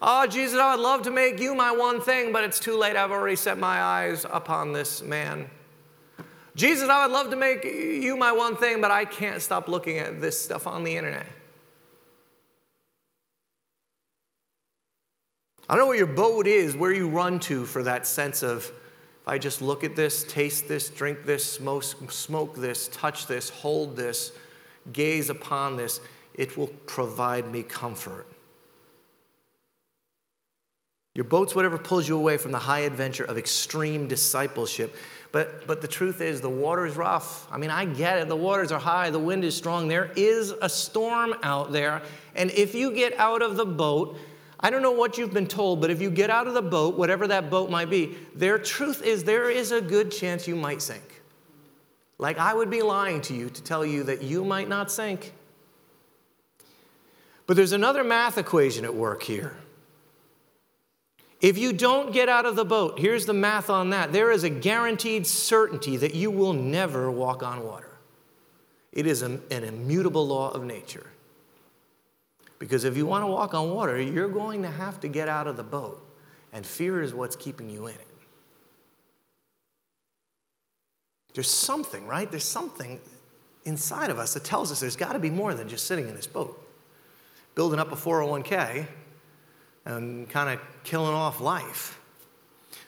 [0.01, 2.95] Oh, Jesus, I would love to make you my one thing, but it's too late.
[2.95, 5.51] I've already set my eyes upon this man.
[6.55, 9.99] Jesus, I would love to make you my one thing, but I can't stop looking
[9.99, 11.27] at this stuff on the internet.
[15.69, 18.65] I don't know what your boat is, where you run to for that sense of,
[18.65, 23.51] if I just look at this, taste this, drink this, smoke, smoke this, touch this,
[23.51, 24.33] hold this,
[24.93, 26.01] gaze upon this,
[26.35, 28.27] it will provide me comfort.
[31.15, 34.95] Your boat's whatever pulls you away from the high adventure of extreme discipleship.
[35.33, 37.47] But, but the truth is, the water is rough.
[37.51, 38.29] I mean, I get it.
[38.29, 39.89] The waters are high, the wind is strong.
[39.89, 42.03] There is a storm out there.
[42.35, 44.17] And if you get out of the boat,
[44.61, 46.97] I don't know what you've been told, but if you get out of the boat,
[46.97, 50.83] whatever that boat might be, their truth is there is a good chance you might
[50.83, 51.23] sink.
[52.19, 55.33] Like I would be lying to you to tell you that you might not sink.
[57.47, 59.57] But there's another math equation at work here.
[61.41, 64.43] If you don't get out of the boat, here's the math on that there is
[64.43, 67.97] a guaranteed certainty that you will never walk on water.
[68.93, 71.07] It is an immutable law of nature.
[72.59, 75.47] Because if you want to walk on water, you're going to have to get out
[75.47, 76.05] of the boat,
[76.53, 78.07] and fear is what's keeping you in it.
[81.35, 82.29] There's something, right?
[82.29, 82.99] There's something
[83.65, 86.17] inside of us that tells us there's got to be more than just sitting in
[86.17, 86.61] this boat.
[87.55, 88.89] Building up a 401k
[89.89, 91.99] and kind of killing off life.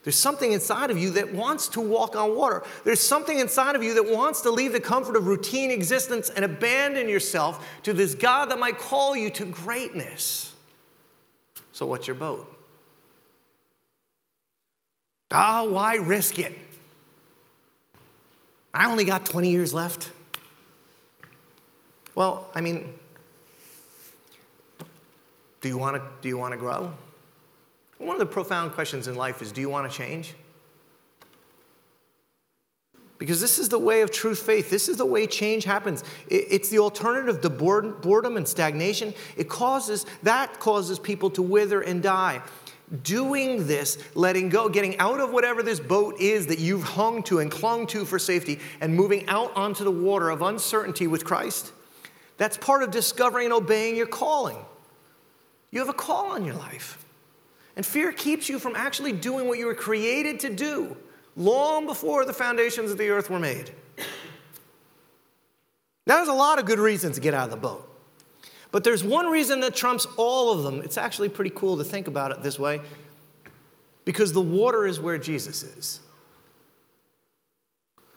[0.05, 2.63] There's something inside of you that wants to walk on water.
[2.85, 6.45] There's something inside of you that wants to leave the comfort of routine existence and
[6.45, 10.55] abandon yourself to this God that might call you to greatness.
[11.73, 12.47] So, what's your boat?
[15.31, 16.57] Ah, why risk it?
[18.73, 20.11] I only got 20 years left.
[22.15, 22.95] Well, I mean,
[25.61, 26.93] do you want to, do you want to grow?
[27.99, 30.35] One of the profound questions in life is do you want to change?
[33.19, 34.71] Because this is the way of true faith.
[34.71, 36.03] This is the way change happens.
[36.31, 39.13] It's the alternative to boredom and stagnation.
[39.37, 42.41] It causes, that causes people to wither and die.
[43.03, 47.41] Doing this, letting go, getting out of whatever this boat is that you've hung to
[47.41, 51.73] and clung to for safety, and moving out onto the water of uncertainty with Christ,
[52.39, 54.57] that's part of discovering and obeying your calling.
[55.71, 57.05] You have a call on your life.
[57.77, 60.97] And fear keeps you from actually doing what you were created to do
[61.37, 63.71] long before the foundations of the earth were made.
[66.07, 67.87] Now, there's a lot of good reasons to get out of the boat.
[68.73, 70.83] But there's one reason that trumps all of them.
[70.83, 72.81] It's actually pretty cool to think about it this way
[74.05, 76.01] because the water is where Jesus is.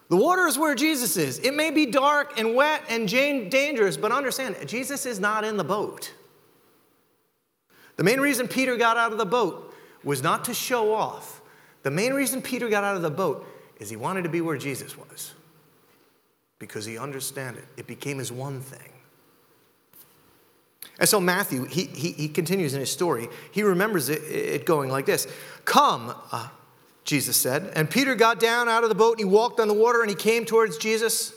[0.10, 1.40] The water is where Jesus is.
[1.40, 5.64] It may be dark and wet and dangerous, but understand, Jesus is not in the
[5.64, 6.14] boat.
[7.96, 11.42] The main reason Peter got out of the boat was not to show off,
[11.84, 13.46] the main reason Peter got out of the boat
[13.80, 15.34] is he wanted to be where Jesus was
[16.60, 17.66] because he understood it.
[17.76, 18.94] It became his one thing.
[21.00, 23.28] And so Matthew, he, he, he continues in his story.
[23.52, 25.28] He remembers it, it going like this
[25.66, 26.48] Come, uh,
[27.04, 27.72] Jesus said.
[27.76, 30.10] And Peter got down out of the boat and he walked on the water and
[30.10, 31.34] he came towards Jesus.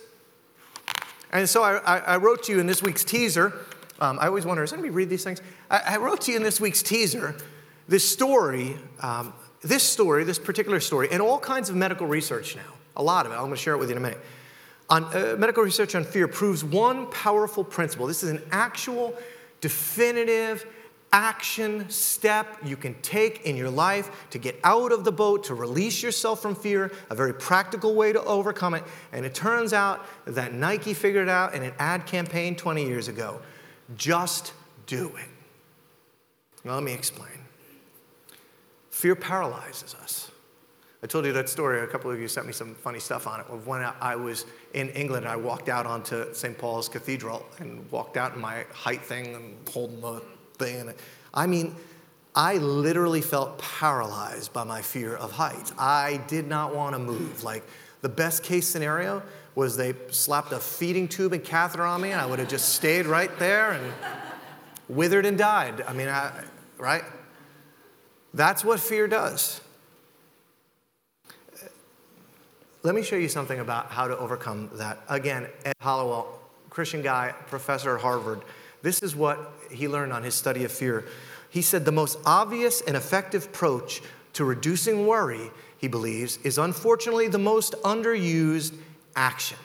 [1.32, 3.52] And so I, I, I wrote to you in this week's teaser.
[4.00, 5.40] Um, I always wonder, does anybody read these things?
[5.70, 7.34] I, I, wrote to you in this week's teaser
[7.88, 9.32] this story um,
[9.62, 13.32] this story, this particular story, and all kinds of medical research now, a lot of
[13.32, 14.20] it, I'm going to share it with you in a minute.
[14.88, 18.06] On, uh, medical research on fear proves one powerful principle.
[18.06, 19.14] This is an actual,
[19.60, 20.64] definitive
[21.12, 25.54] action step you can take in your life to get out of the boat, to
[25.54, 28.84] release yourself from fear, a very practical way to overcome it.
[29.12, 33.08] And it turns out that Nike figured it out in an ad campaign 20 years
[33.08, 33.40] ago.
[33.96, 34.52] Just
[34.86, 35.28] do it.
[36.64, 37.30] Now, let me explain.
[38.90, 40.30] Fear paralyzes us.
[41.02, 41.80] I told you that story.
[41.82, 43.46] A couple of you sent me some funny stuff on it.
[43.48, 46.56] Of when I was in England, I walked out onto St.
[46.58, 50.22] Paul's Cathedral and walked out in my height thing and holding the
[50.58, 50.92] thing.
[51.32, 51.76] I mean,
[52.34, 55.72] I literally felt paralyzed by my fear of heights.
[55.78, 57.44] I did not want to move.
[57.44, 57.62] Like
[58.00, 59.22] the best case scenario
[59.56, 62.74] was they slapped a feeding tube and catheter on me, and I would have just
[62.74, 63.92] stayed right there and
[64.88, 65.82] withered and died.
[65.88, 66.44] I mean, I,
[66.78, 67.02] right?
[68.34, 69.60] That's what fear does.
[72.82, 75.00] Let me show you something about how to overcome that.
[75.08, 76.38] Again, Ed Hallowell,
[76.68, 78.42] Christian guy, professor at Harvard,
[78.82, 81.06] this is what he learned on his study of fear.
[81.48, 84.02] He said the most obvious and effective approach
[84.34, 88.74] to reducing worry, he believes, is unfortunately the most underused
[89.16, 89.58] action.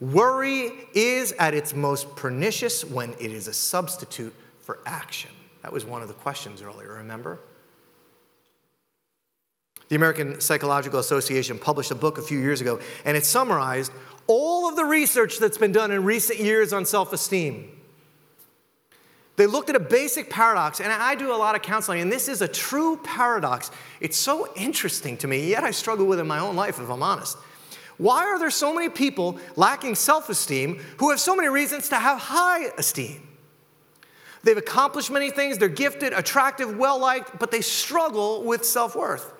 [0.00, 5.30] Worry is at its most pernicious when it is a substitute for action.
[5.62, 7.40] That was one of the questions earlier, remember?
[9.88, 13.90] The American Psychological Association published a book a few years ago, and it summarized
[14.26, 17.70] all of the research that's been done in recent years on self esteem.
[19.36, 22.28] They looked at a basic paradox, and I do a lot of counseling, and this
[22.28, 23.70] is a true paradox.
[24.00, 26.90] It's so interesting to me, yet I struggle with it in my own life, if
[26.90, 27.38] I'm honest.
[27.98, 31.96] Why are there so many people lacking self esteem who have so many reasons to
[31.96, 33.28] have high esteem?
[34.44, 39.34] They've accomplished many things, they're gifted, attractive, well liked, but they struggle with self worth.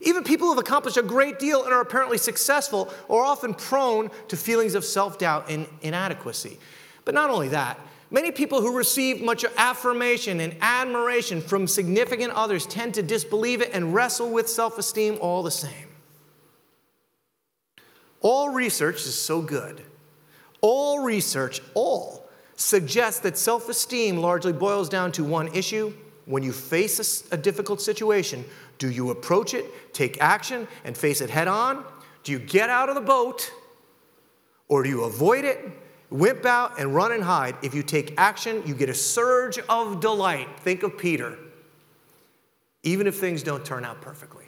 [0.00, 4.10] Even people who have accomplished a great deal and are apparently successful are often prone
[4.28, 6.58] to feelings of self doubt and inadequacy.
[7.04, 12.64] But not only that, many people who receive much affirmation and admiration from significant others
[12.66, 15.85] tend to disbelieve it and wrestle with self esteem all the same.
[18.28, 19.84] All research is so good.
[20.60, 25.94] All research, all, suggests that self esteem largely boils down to one issue.
[26.24, 28.44] When you face a, a difficult situation,
[28.78, 31.84] do you approach it, take action, and face it head on?
[32.24, 33.48] Do you get out of the boat,
[34.66, 35.60] or do you avoid it,
[36.10, 37.54] wimp out, and run and hide?
[37.62, 40.48] If you take action, you get a surge of delight.
[40.58, 41.38] Think of Peter,
[42.82, 44.45] even if things don't turn out perfectly.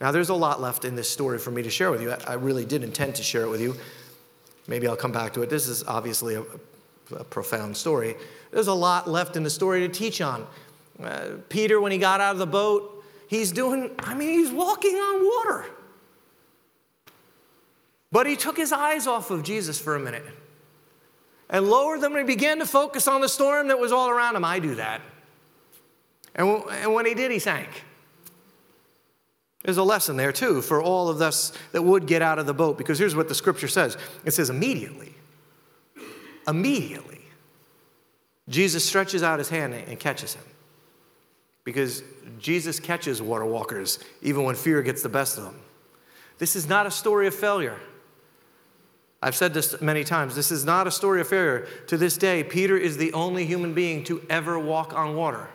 [0.00, 2.10] Now, there's a lot left in this story for me to share with you.
[2.10, 3.76] I really did intend to share it with you.
[4.66, 5.50] Maybe I'll come back to it.
[5.50, 6.42] This is obviously a,
[7.14, 8.16] a profound story.
[8.50, 10.46] There's a lot left in the story to teach on.
[11.02, 14.94] Uh, Peter, when he got out of the boat, he's doing, I mean, he's walking
[14.94, 15.66] on water.
[18.10, 20.24] But he took his eyes off of Jesus for a minute
[21.50, 24.36] and lowered them and he began to focus on the storm that was all around
[24.36, 24.44] him.
[24.44, 25.00] I do that.
[26.34, 27.68] And, and when he did, he sank.
[29.64, 32.54] There's a lesson there too for all of us that would get out of the
[32.54, 35.14] boat because here's what the scripture says it says, immediately,
[36.46, 37.22] immediately,
[38.48, 40.44] Jesus stretches out his hand and catches him.
[41.64, 42.02] Because
[42.38, 45.58] Jesus catches water walkers even when fear gets the best of them.
[46.38, 47.80] This is not a story of failure.
[49.22, 50.34] I've said this many times.
[50.34, 51.66] This is not a story of failure.
[51.86, 55.48] To this day, Peter is the only human being to ever walk on water.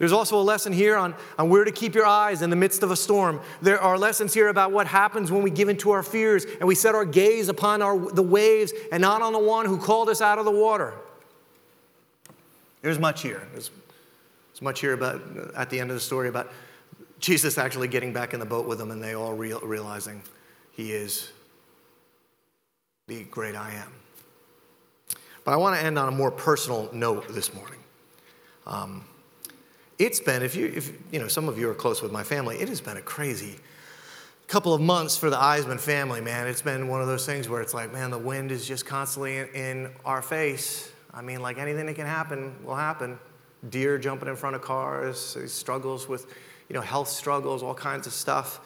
[0.00, 2.82] There's also a lesson here on, on where to keep your eyes in the midst
[2.82, 3.38] of a storm.
[3.60, 6.66] There are lessons here about what happens when we give in to our fears and
[6.66, 10.08] we set our gaze upon our, the waves and not on the one who called
[10.08, 10.94] us out of the water.
[12.80, 13.46] There's much here.
[13.52, 13.70] There's,
[14.48, 15.20] there's much here about,
[15.54, 16.50] at the end of the story about
[17.18, 20.22] Jesus actually getting back in the boat with them and they all real, realizing
[20.72, 21.30] he is
[23.06, 23.92] the great I am.
[25.44, 27.80] But I want to end on a more personal note this morning.
[28.66, 29.04] Um,
[30.00, 32.56] it's been, if you, if, you know, some of you are close with my family,
[32.56, 33.56] it has been a crazy
[34.48, 36.46] couple of months for the Eisman family, man.
[36.46, 39.36] It's been one of those things where it's like, man, the wind is just constantly
[39.36, 40.90] in, in our face.
[41.12, 43.18] I mean, like anything that can happen will happen.
[43.68, 46.34] Deer jumping in front of cars, struggles with,
[46.70, 48.60] you know, health struggles, all kinds of stuff.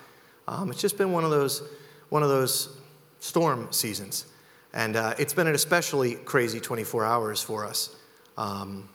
[0.47, 1.65] Um, it's just been one of those,
[2.11, 2.77] one of those
[3.19, 4.27] storm seasons.
[4.73, 7.97] And uh, it's been an especially crazy 24 hours for us.
[8.39, 8.89] Um,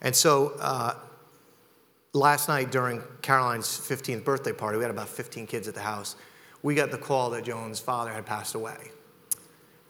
[0.00, 0.94] and so, uh,
[2.18, 6.16] last night during Caroline's 15th birthday party, we had about 15 kids at the house.
[6.62, 8.90] We got the call that Joan's father had passed away.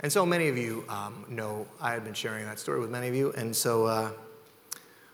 [0.00, 3.08] And so many of you um, know I had been sharing that story with many
[3.08, 3.32] of you.
[3.32, 4.10] And so uh,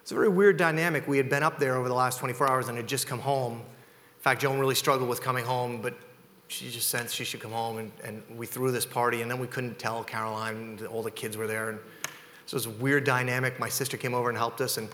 [0.02, 1.08] it's a very weird dynamic.
[1.08, 3.54] We had been up there over the last 24 hours and had just come home.
[3.54, 5.94] In fact, Joan really struggled with coming home, but
[6.48, 7.78] she just sensed she should come home.
[7.78, 11.36] And, and we threw this party, and then we couldn't tell Caroline, all the kids
[11.36, 11.70] were there.
[11.70, 11.78] And
[12.44, 13.58] so it was a weird dynamic.
[13.58, 14.88] My sister came over and helped us, and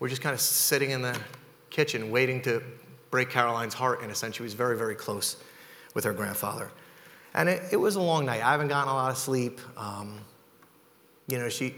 [0.00, 1.18] we're just kind of sitting in the
[1.70, 2.62] kitchen waiting to
[3.10, 4.36] break Caroline's heart in a sense.
[4.36, 5.36] She was very, very close
[5.94, 6.70] with her grandfather.
[7.34, 8.42] And it, it was a long night.
[8.42, 9.60] I haven't gotten a lot of sleep.
[9.76, 10.20] Um,
[11.26, 11.74] you know, she,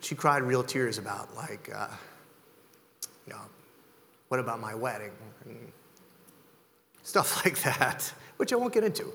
[0.00, 1.88] she cried real tears about, like, uh,
[3.26, 3.40] you know,
[4.28, 5.12] what about my wedding?
[5.44, 5.72] And
[7.02, 9.12] stuff like that, which I won't get into.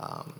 [0.00, 0.34] Um,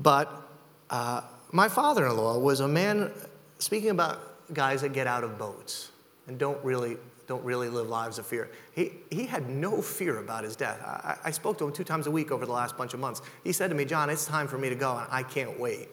[0.00, 0.48] but
[0.90, 3.10] uh, my father in law was a man,
[3.58, 4.20] speaking about
[4.52, 5.90] guys that get out of boats
[6.26, 6.96] and don't really
[7.26, 8.50] don't really live lives of fear.
[8.72, 10.80] He, he had no fear about his death.
[10.82, 13.20] I, I spoke to him two times a week over the last bunch of months.
[13.42, 15.88] He said to me, John, it's time for me to go, and I can't wait.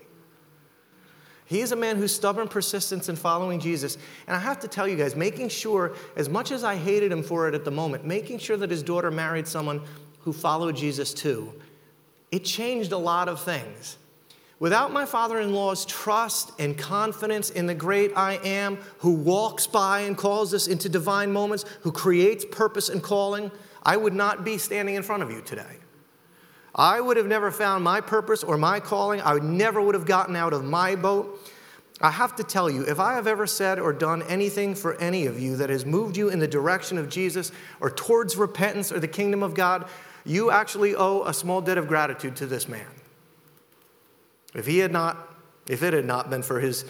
[1.45, 3.97] He is a man whose stubborn persistence in following Jesus.
[4.27, 7.23] And I have to tell you guys, making sure, as much as I hated him
[7.23, 9.81] for it at the moment, making sure that his daughter married someone
[10.19, 11.53] who followed Jesus too,
[12.31, 13.97] it changed a lot of things.
[14.63, 19.67] Without my father in law's trust and confidence in the great I am, who walks
[19.67, 23.51] by and calls us into divine moments, who creates purpose and calling,
[23.83, 25.79] I would not be standing in front of you today.
[26.73, 29.19] I would have never found my purpose or my calling.
[29.19, 31.45] I never would have gotten out of my boat.
[31.99, 35.25] I have to tell you, if I have ever said or done anything for any
[35.25, 37.51] of you that has moved you in the direction of Jesus
[37.81, 39.89] or towards repentance or the kingdom of God,
[40.23, 42.87] you actually owe a small debt of gratitude to this man.
[44.53, 45.35] If he had not,
[45.67, 46.85] if it had not been for his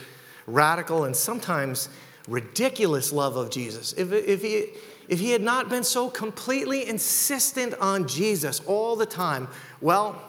[0.46, 1.88] radical and sometimes
[2.28, 4.66] ridiculous love of Jesus, if, if, he,
[5.08, 9.48] if he had not been so completely insistent on Jesus all the time,
[9.80, 10.20] well,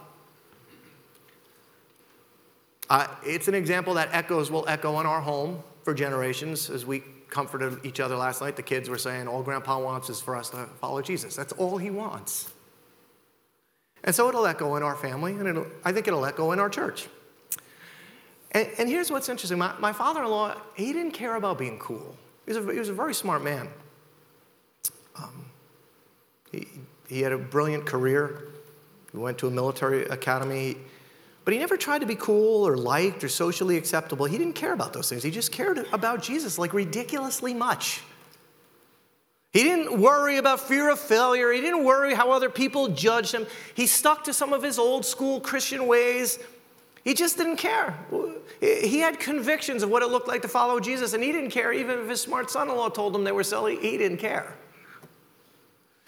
[2.90, 7.04] uh, it's an example that echoes will echo in our home for generations as we
[7.30, 8.56] comforted each other last night.
[8.56, 11.36] The kids were saying, All Grandpa wants is for us to follow Jesus.
[11.36, 12.52] That's all he wants.
[14.04, 17.08] And so it'll echo in our family, and I think it'll echo in our church.
[18.56, 21.78] And, and here's what's interesting my, my father in law, he didn't care about being
[21.78, 22.16] cool.
[22.46, 23.68] He was a, he was a very smart man.
[25.18, 25.46] Um,
[26.52, 26.68] he,
[27.08, 28.44] he had a brilliant career.
[29.12, 30.78] He went to a military academy.
[31.44, 34.26] But he never tried to be cool or liked or socially acceptable.
[34.26, 35.22] He didn't care about those things.
[35.22, 38.02] He just cared about Jesus like ridiculously much.
[39.52, 41.52] He didn't worry about fear of failure.
[41.52, 43.46] He didn't worry how other people judged him.
[43.74, 46.40] He stuck to some of his old school Christian ways.
[47.06, 47.98] He just didn't care.
[48.60, 51.72] He had convictions of what it looked like to follow Jesus, and he didn't care
[51.72, 53.78] even if his smart son in law told him they were silly.
[53.78, 54.56] He didn't care.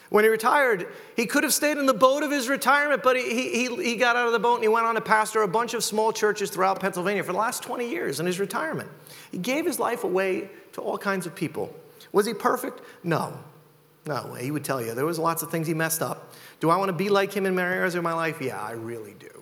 [0.09, 3.67] When he retired, he could have stayed in the boat of his retirement, but he,
[3.67, 5.73] he, he got out of the boat and he went on to pastor a bunch
[5.73, 8.89] of small churches throughout Pennsylvania for the last 20 years in his retirement.
[9.31, 11.75] He gave his life away to all kinds of people.
[12.13, 12.81] Was he perfect?
[13.03, 13.37] No.
[14.07, 14.95] No, he would tell you.
[14.95, 16.33] There was lots of things he messed up.
[16.61, 18.41] Do I want to be like him in many areas of my life?
[18.41, 19.36] Yeah, I really do.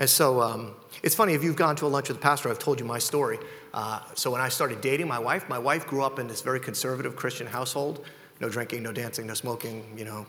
[0.00, 2.58] And so um, it's funny, if you've gone to a lunch with a pastor, I've
[2.58, 3.38] told you my story.
[3.74, 6.58] Uh, so when I started dating my wife, my wife grew up in this very
[6.58, 8.04] conservative Christian household.
[8.40, 10.26] no drinking, no dancing, no smoking, you know,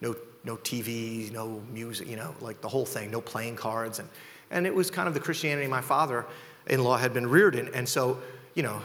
[0.00, 3.98] no, no TV, no music, you know, like the whole thing, no playing cards.
[3.98, 4.08] And,
[4.52, 6.24] and it was kind of the Christianity my father
[6.68, 7.66] in law had been reared in.
[7.74, 8.18] And so,
[8.54, 8.80] you know,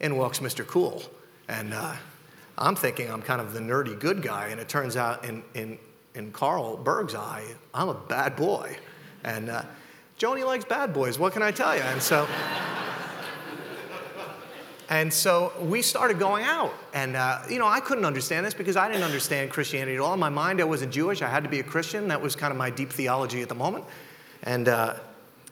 [0.00, 0.66] in walks Mr.
[0.66, 1.00] Cool.
[1.48, 1.94] And uh,
[2.58, 4.48] I'm thinking I'm kind of the nerdy good guy.
[4.48, 5.78] And it turns out in, in,
[6.16, 8.76] in Carl Berg's eye, I'm a bad boy.
[9.26, 9.62] And uh,
[10.18, 11.18] Joni likes bad boys.
[11.18, 11.82] What can I tell you?
[11.82, 12.26] And so.
[14.88, 16.72] And so we started going out.
[16.94, 20.14] And, uh, you know, I couldn't understand this because I didn't understand Christianity at all.
[20.14, 21.22] In my mind, I wasn't Jewish.
[21.22, 22.06] I had to be a Christian.
[22.08, 23.84] That was kind of my deep theology at the moment.
[24.44, 24.94] And, uh,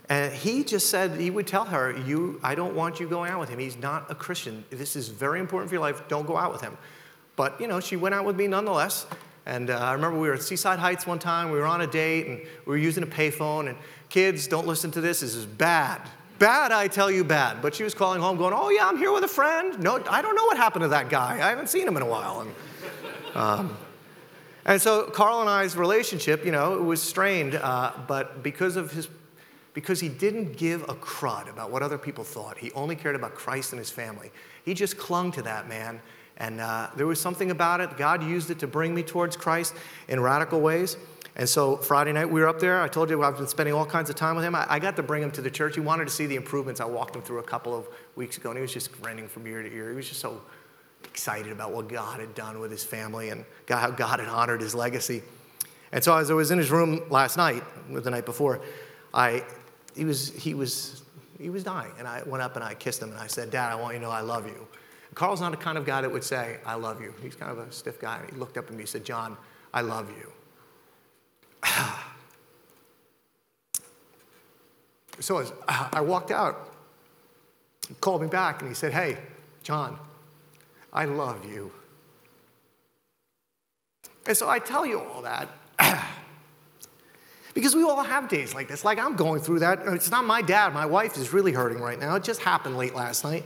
[0.08, 3.40] and he just said, he would tell her, you, I don't want you going out
[3.40, 3.58] with him.
[3.58, 4.64] He's not a Christian.
[4.70, 6.06] This is very important for your life.
[6.06, 6.78] Don't go out with him.
[7.34, 9.04] But, you know, she went out with me nonetheless.
[9.46, 11.50] And uh, I remember we were at Seaside Heights one time.
[11.50, 13.68] We were on a date and we were using a payphone.
[13.68, 13.76] And
[14.08, 15.20] kids, don't listen to this.
[15.20, 16.00] This is bad.
[16.38, 17.62] Bad, I tell you, bad.
[17.62, 19.78] But she was calling home going, Oh, yeah, I'm here with a friend.
[19.80, 21.34] No, I don't know what happened to that guy.
[21.34, 22.40] I haven't seen him in a while.
[22.40, 23.76] And, um,
[24.64, 28.92] and so Carl and I's relationship, you know, it was strained, uh, but because of
[28.92, 29.08] his,
[29.74, 33.34] because he didn't give a crud about what other people thought, he only cared about
[33.34, 34.30] Christ and his family.
[34.64, 36.00] He just clung to that man,
[36.36, 37.96] and uh, there was something about it.
[37.96, 39.74] God used it to bring me towards Christ
[40.08, 40.96] in radical ways.
[41.36, 42.80] And so Friday night we were up there.
[42.80, 44.54] I told you I've been spending all kinds of time with him.
[44.54, 45.74] I, I, got to bring him to the church.
[45.74, 48.50] He wanted to see the improvements I walked him through a couple of weeks ago,
[48.50, 49.90] and he was just grinning from ear to ear.
[49.90, 50.40] He was just so
[51.04, 54.74] excited about what God had done with his family and how God had honored his
[54.74, 55.22] legacy.
[55.92, 58.60] And so as I was in his room last night, the night before,
[59.12, 59.44] I,
[59.94, 61.02] he was, he was,
[61.38, 61.92] he was dying.
[61.98, 64.00] And I went up and I kissed him and I said, Dad, I want you
[64.00, 64.66] to know I love you.
[65.14, 67.14] Carl's not the kind of guy that would say, I love you.
[67.22, 68.20] He's kind of a stiff guy.
[68.30, 69.36] He looked up at me and said, John,
[69.72, 70.32] I love you.
[75.20, 76.72] so as I walked out,
[77.88, 79.18] he called me back and he said, Hey,
[79.62, 79.98] John,
[80.92, 81.70] I love you.
[84.26, 85.48] And so I tell you all that
[87.54, 88.84] because we all have days like this.
[88.84, 89.80] Like I'm going through that.
[89.86, 90.72] It's not my dad.
[90.72, 92.14] My wife is really hurting right now.
[92.16, 93.44] It just happened late last night.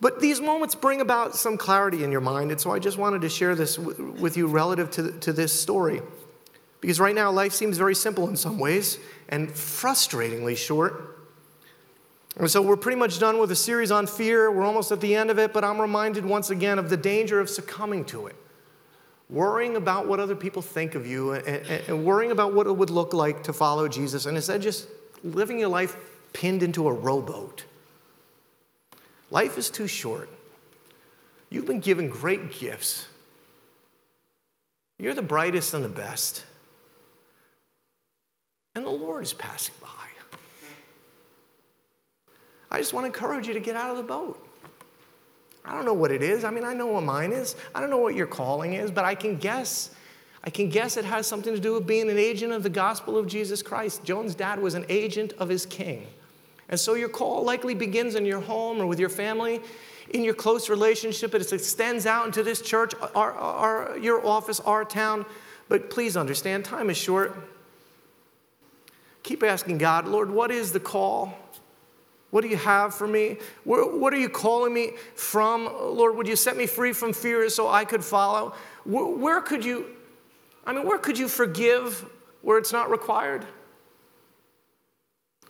[0.00, 2.50] But these moments bring about some clarity in your mind.
[2.50, 5.58] And so I just wanted to share this w- with you relative to, to this
[5.58, 6.02] story.
[6.80, 11.16] Because right now, life seems very simple in some ways and frustratingly short.
[12.36, 14.50] And so we're pretty much done with a series on fear.
[14.50, 17.40] We're almost at the end of it, but I'm reminded once again of the danger
[17.40, 18.36] of succumbing to it.
[19.30, 22.76] Worrying about what other people think of you and, and, and worrying about what it
[22.76, 24.86] would look like to follow Jesus, and instead just
[25.24, 25.96] living your life
[26.34, 27.64] pinned into a rowboat.
[29.30, 30.28] Life is too short.
[31.50, 33.06] You've been given great gifts.
[34.98, 36.44] You're the brightest and the best
[38.76, 39.88] and the Lord is passing by.
[42.70, 44.42] I just want to encourage you to get out of the boat.
[45.64, 46.44] I don't know what it is.
[46.44, 47.56] I mean, I know what mine is.
[47.74, 49.90] I don't know what your calling is, but I can guess.
[50.44, 53.16] I can guess it has something to do with being an agent of the gospel
[53.16, 54.04] of Jesus Christ.
[54.04, 56.06] Joan's dad was an agent of his king.
[56.68, 59.60] And so your call likely begins in your home or with your family,
[60.10, 61.34] in your close relationship.
[61.34, 65.26] It extends out into this church, our, our, your office, our town.
[65.68, 67.36] But please understand, time is short.
[69.22, 71.36] Keep asking God, Lord, what is the call?
[72.30, 73.38] What do you have for me?
[73.64, 75.64] What are you calling me from?
[75.64, 78.54] Lord, would you set me free from fear so I could follow?
[78.84, 79.86] Where could you,
[80.66, 82.04] I mean, where could you forgive
[82.42, 83.46] where it's not required?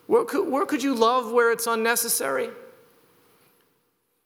[0.07, 2.51] Where could, where could you love where it's unnecessary?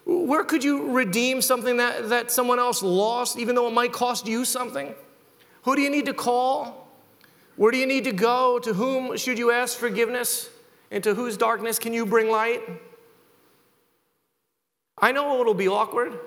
[0.04, 4.26] Where could you redeem something that, that someone else lost, even though it might cost
[4.26, 4.94] you something?
[5.62, 6.88] Who do you need to call?
[7.56, 8.58] Where do you need to go?
[8.58, 10.48] To whom should you ask forgiveness?
[10.90, 12.62] Into whose darkness can you bring light?
[14.98, 16.18] I know it'll be awkward.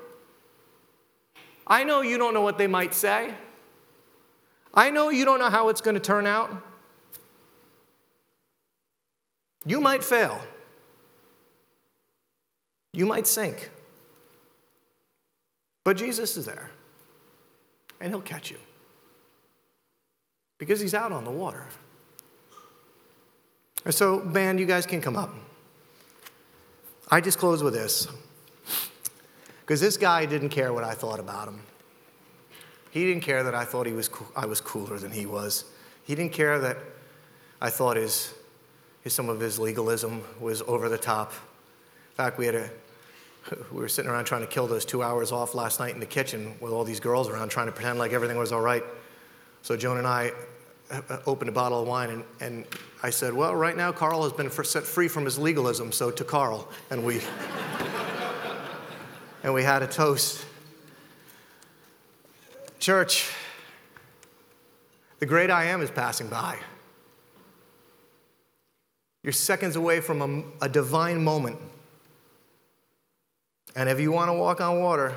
[1.67, 3.33] I know you don't know what they might say.
[4.73, 6.51] I know you don't know how it's going to turn out.
[9.65, 10.41] You might fail.
[12.91, 13.69] You might sink.
[15.83, 16.69] But Jesus is there,
[17.99, 18.57] and He'll catch you
[20.57, 21.65] because he's out on the water.
[23.89, 25.33] So, band, you guys can come up.
[27.11, 28.07] I just close with this
[29.59, 31.59] because this guy didn't care what I thought about him.
[32.91, 35.65] He didn't care that I thought he was co- I was cooler than he was.
[36.05, 36.77] He didn't care that
[37.59, 38.33] I thought his,
[39.11, 41.31] some of his legalism was over the top.
[41.31, 42.69] In fact, we had a
[43.71, 46.05] we were sitting around trying to kill those two hours off last night in the
[46.05, 48.83] kitchen with all these girls around trying to pretend like everything was all right.
[49.63, 50.31] So Joan and I
[50.91, 52.65] uh, uh, opened a bottle of wine, and, and
[53.01, 56.23] I said, Well, right now Carl has been set free from his legalism, so to
[56.23, 56.69] Carl.
[56.89, 57.21] And we,
[59.43, 60.45] and we had a toast.
[62.79, 63.31] Church,
[65.19, 66.57] the great I am is passing by.
[69.23, 70.21] You're seconds away from
[70.61, 71.57] a, a divine moment.
[73.75, 75.15] And if you want to walk on water,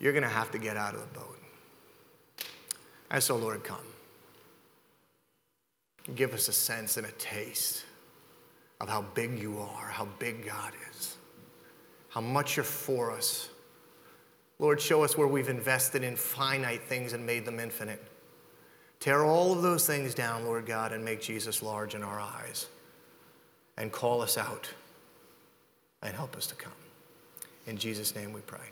[0.00, 1.38] you're going to have to get out of the boat.
[3.10, 3.78] And so, Lord, come.
[6.14, 7.84] Give us a sense and a taste
[8.80, 11.16] of how big you are, how big God is,
[12.08, 13.48] how much you're for us.
[14.58, 18.02] Lord, show us where we've invested in finite things and made them infinite.
[19.04, 22.68] Tear all of those things down, Lord God, and make Jesus large in our eyes.
[23.76, 24.66] And call us out
[26.00, 26.72] and help us to come.
[27.66, 28.64] In Jesus' name we pray.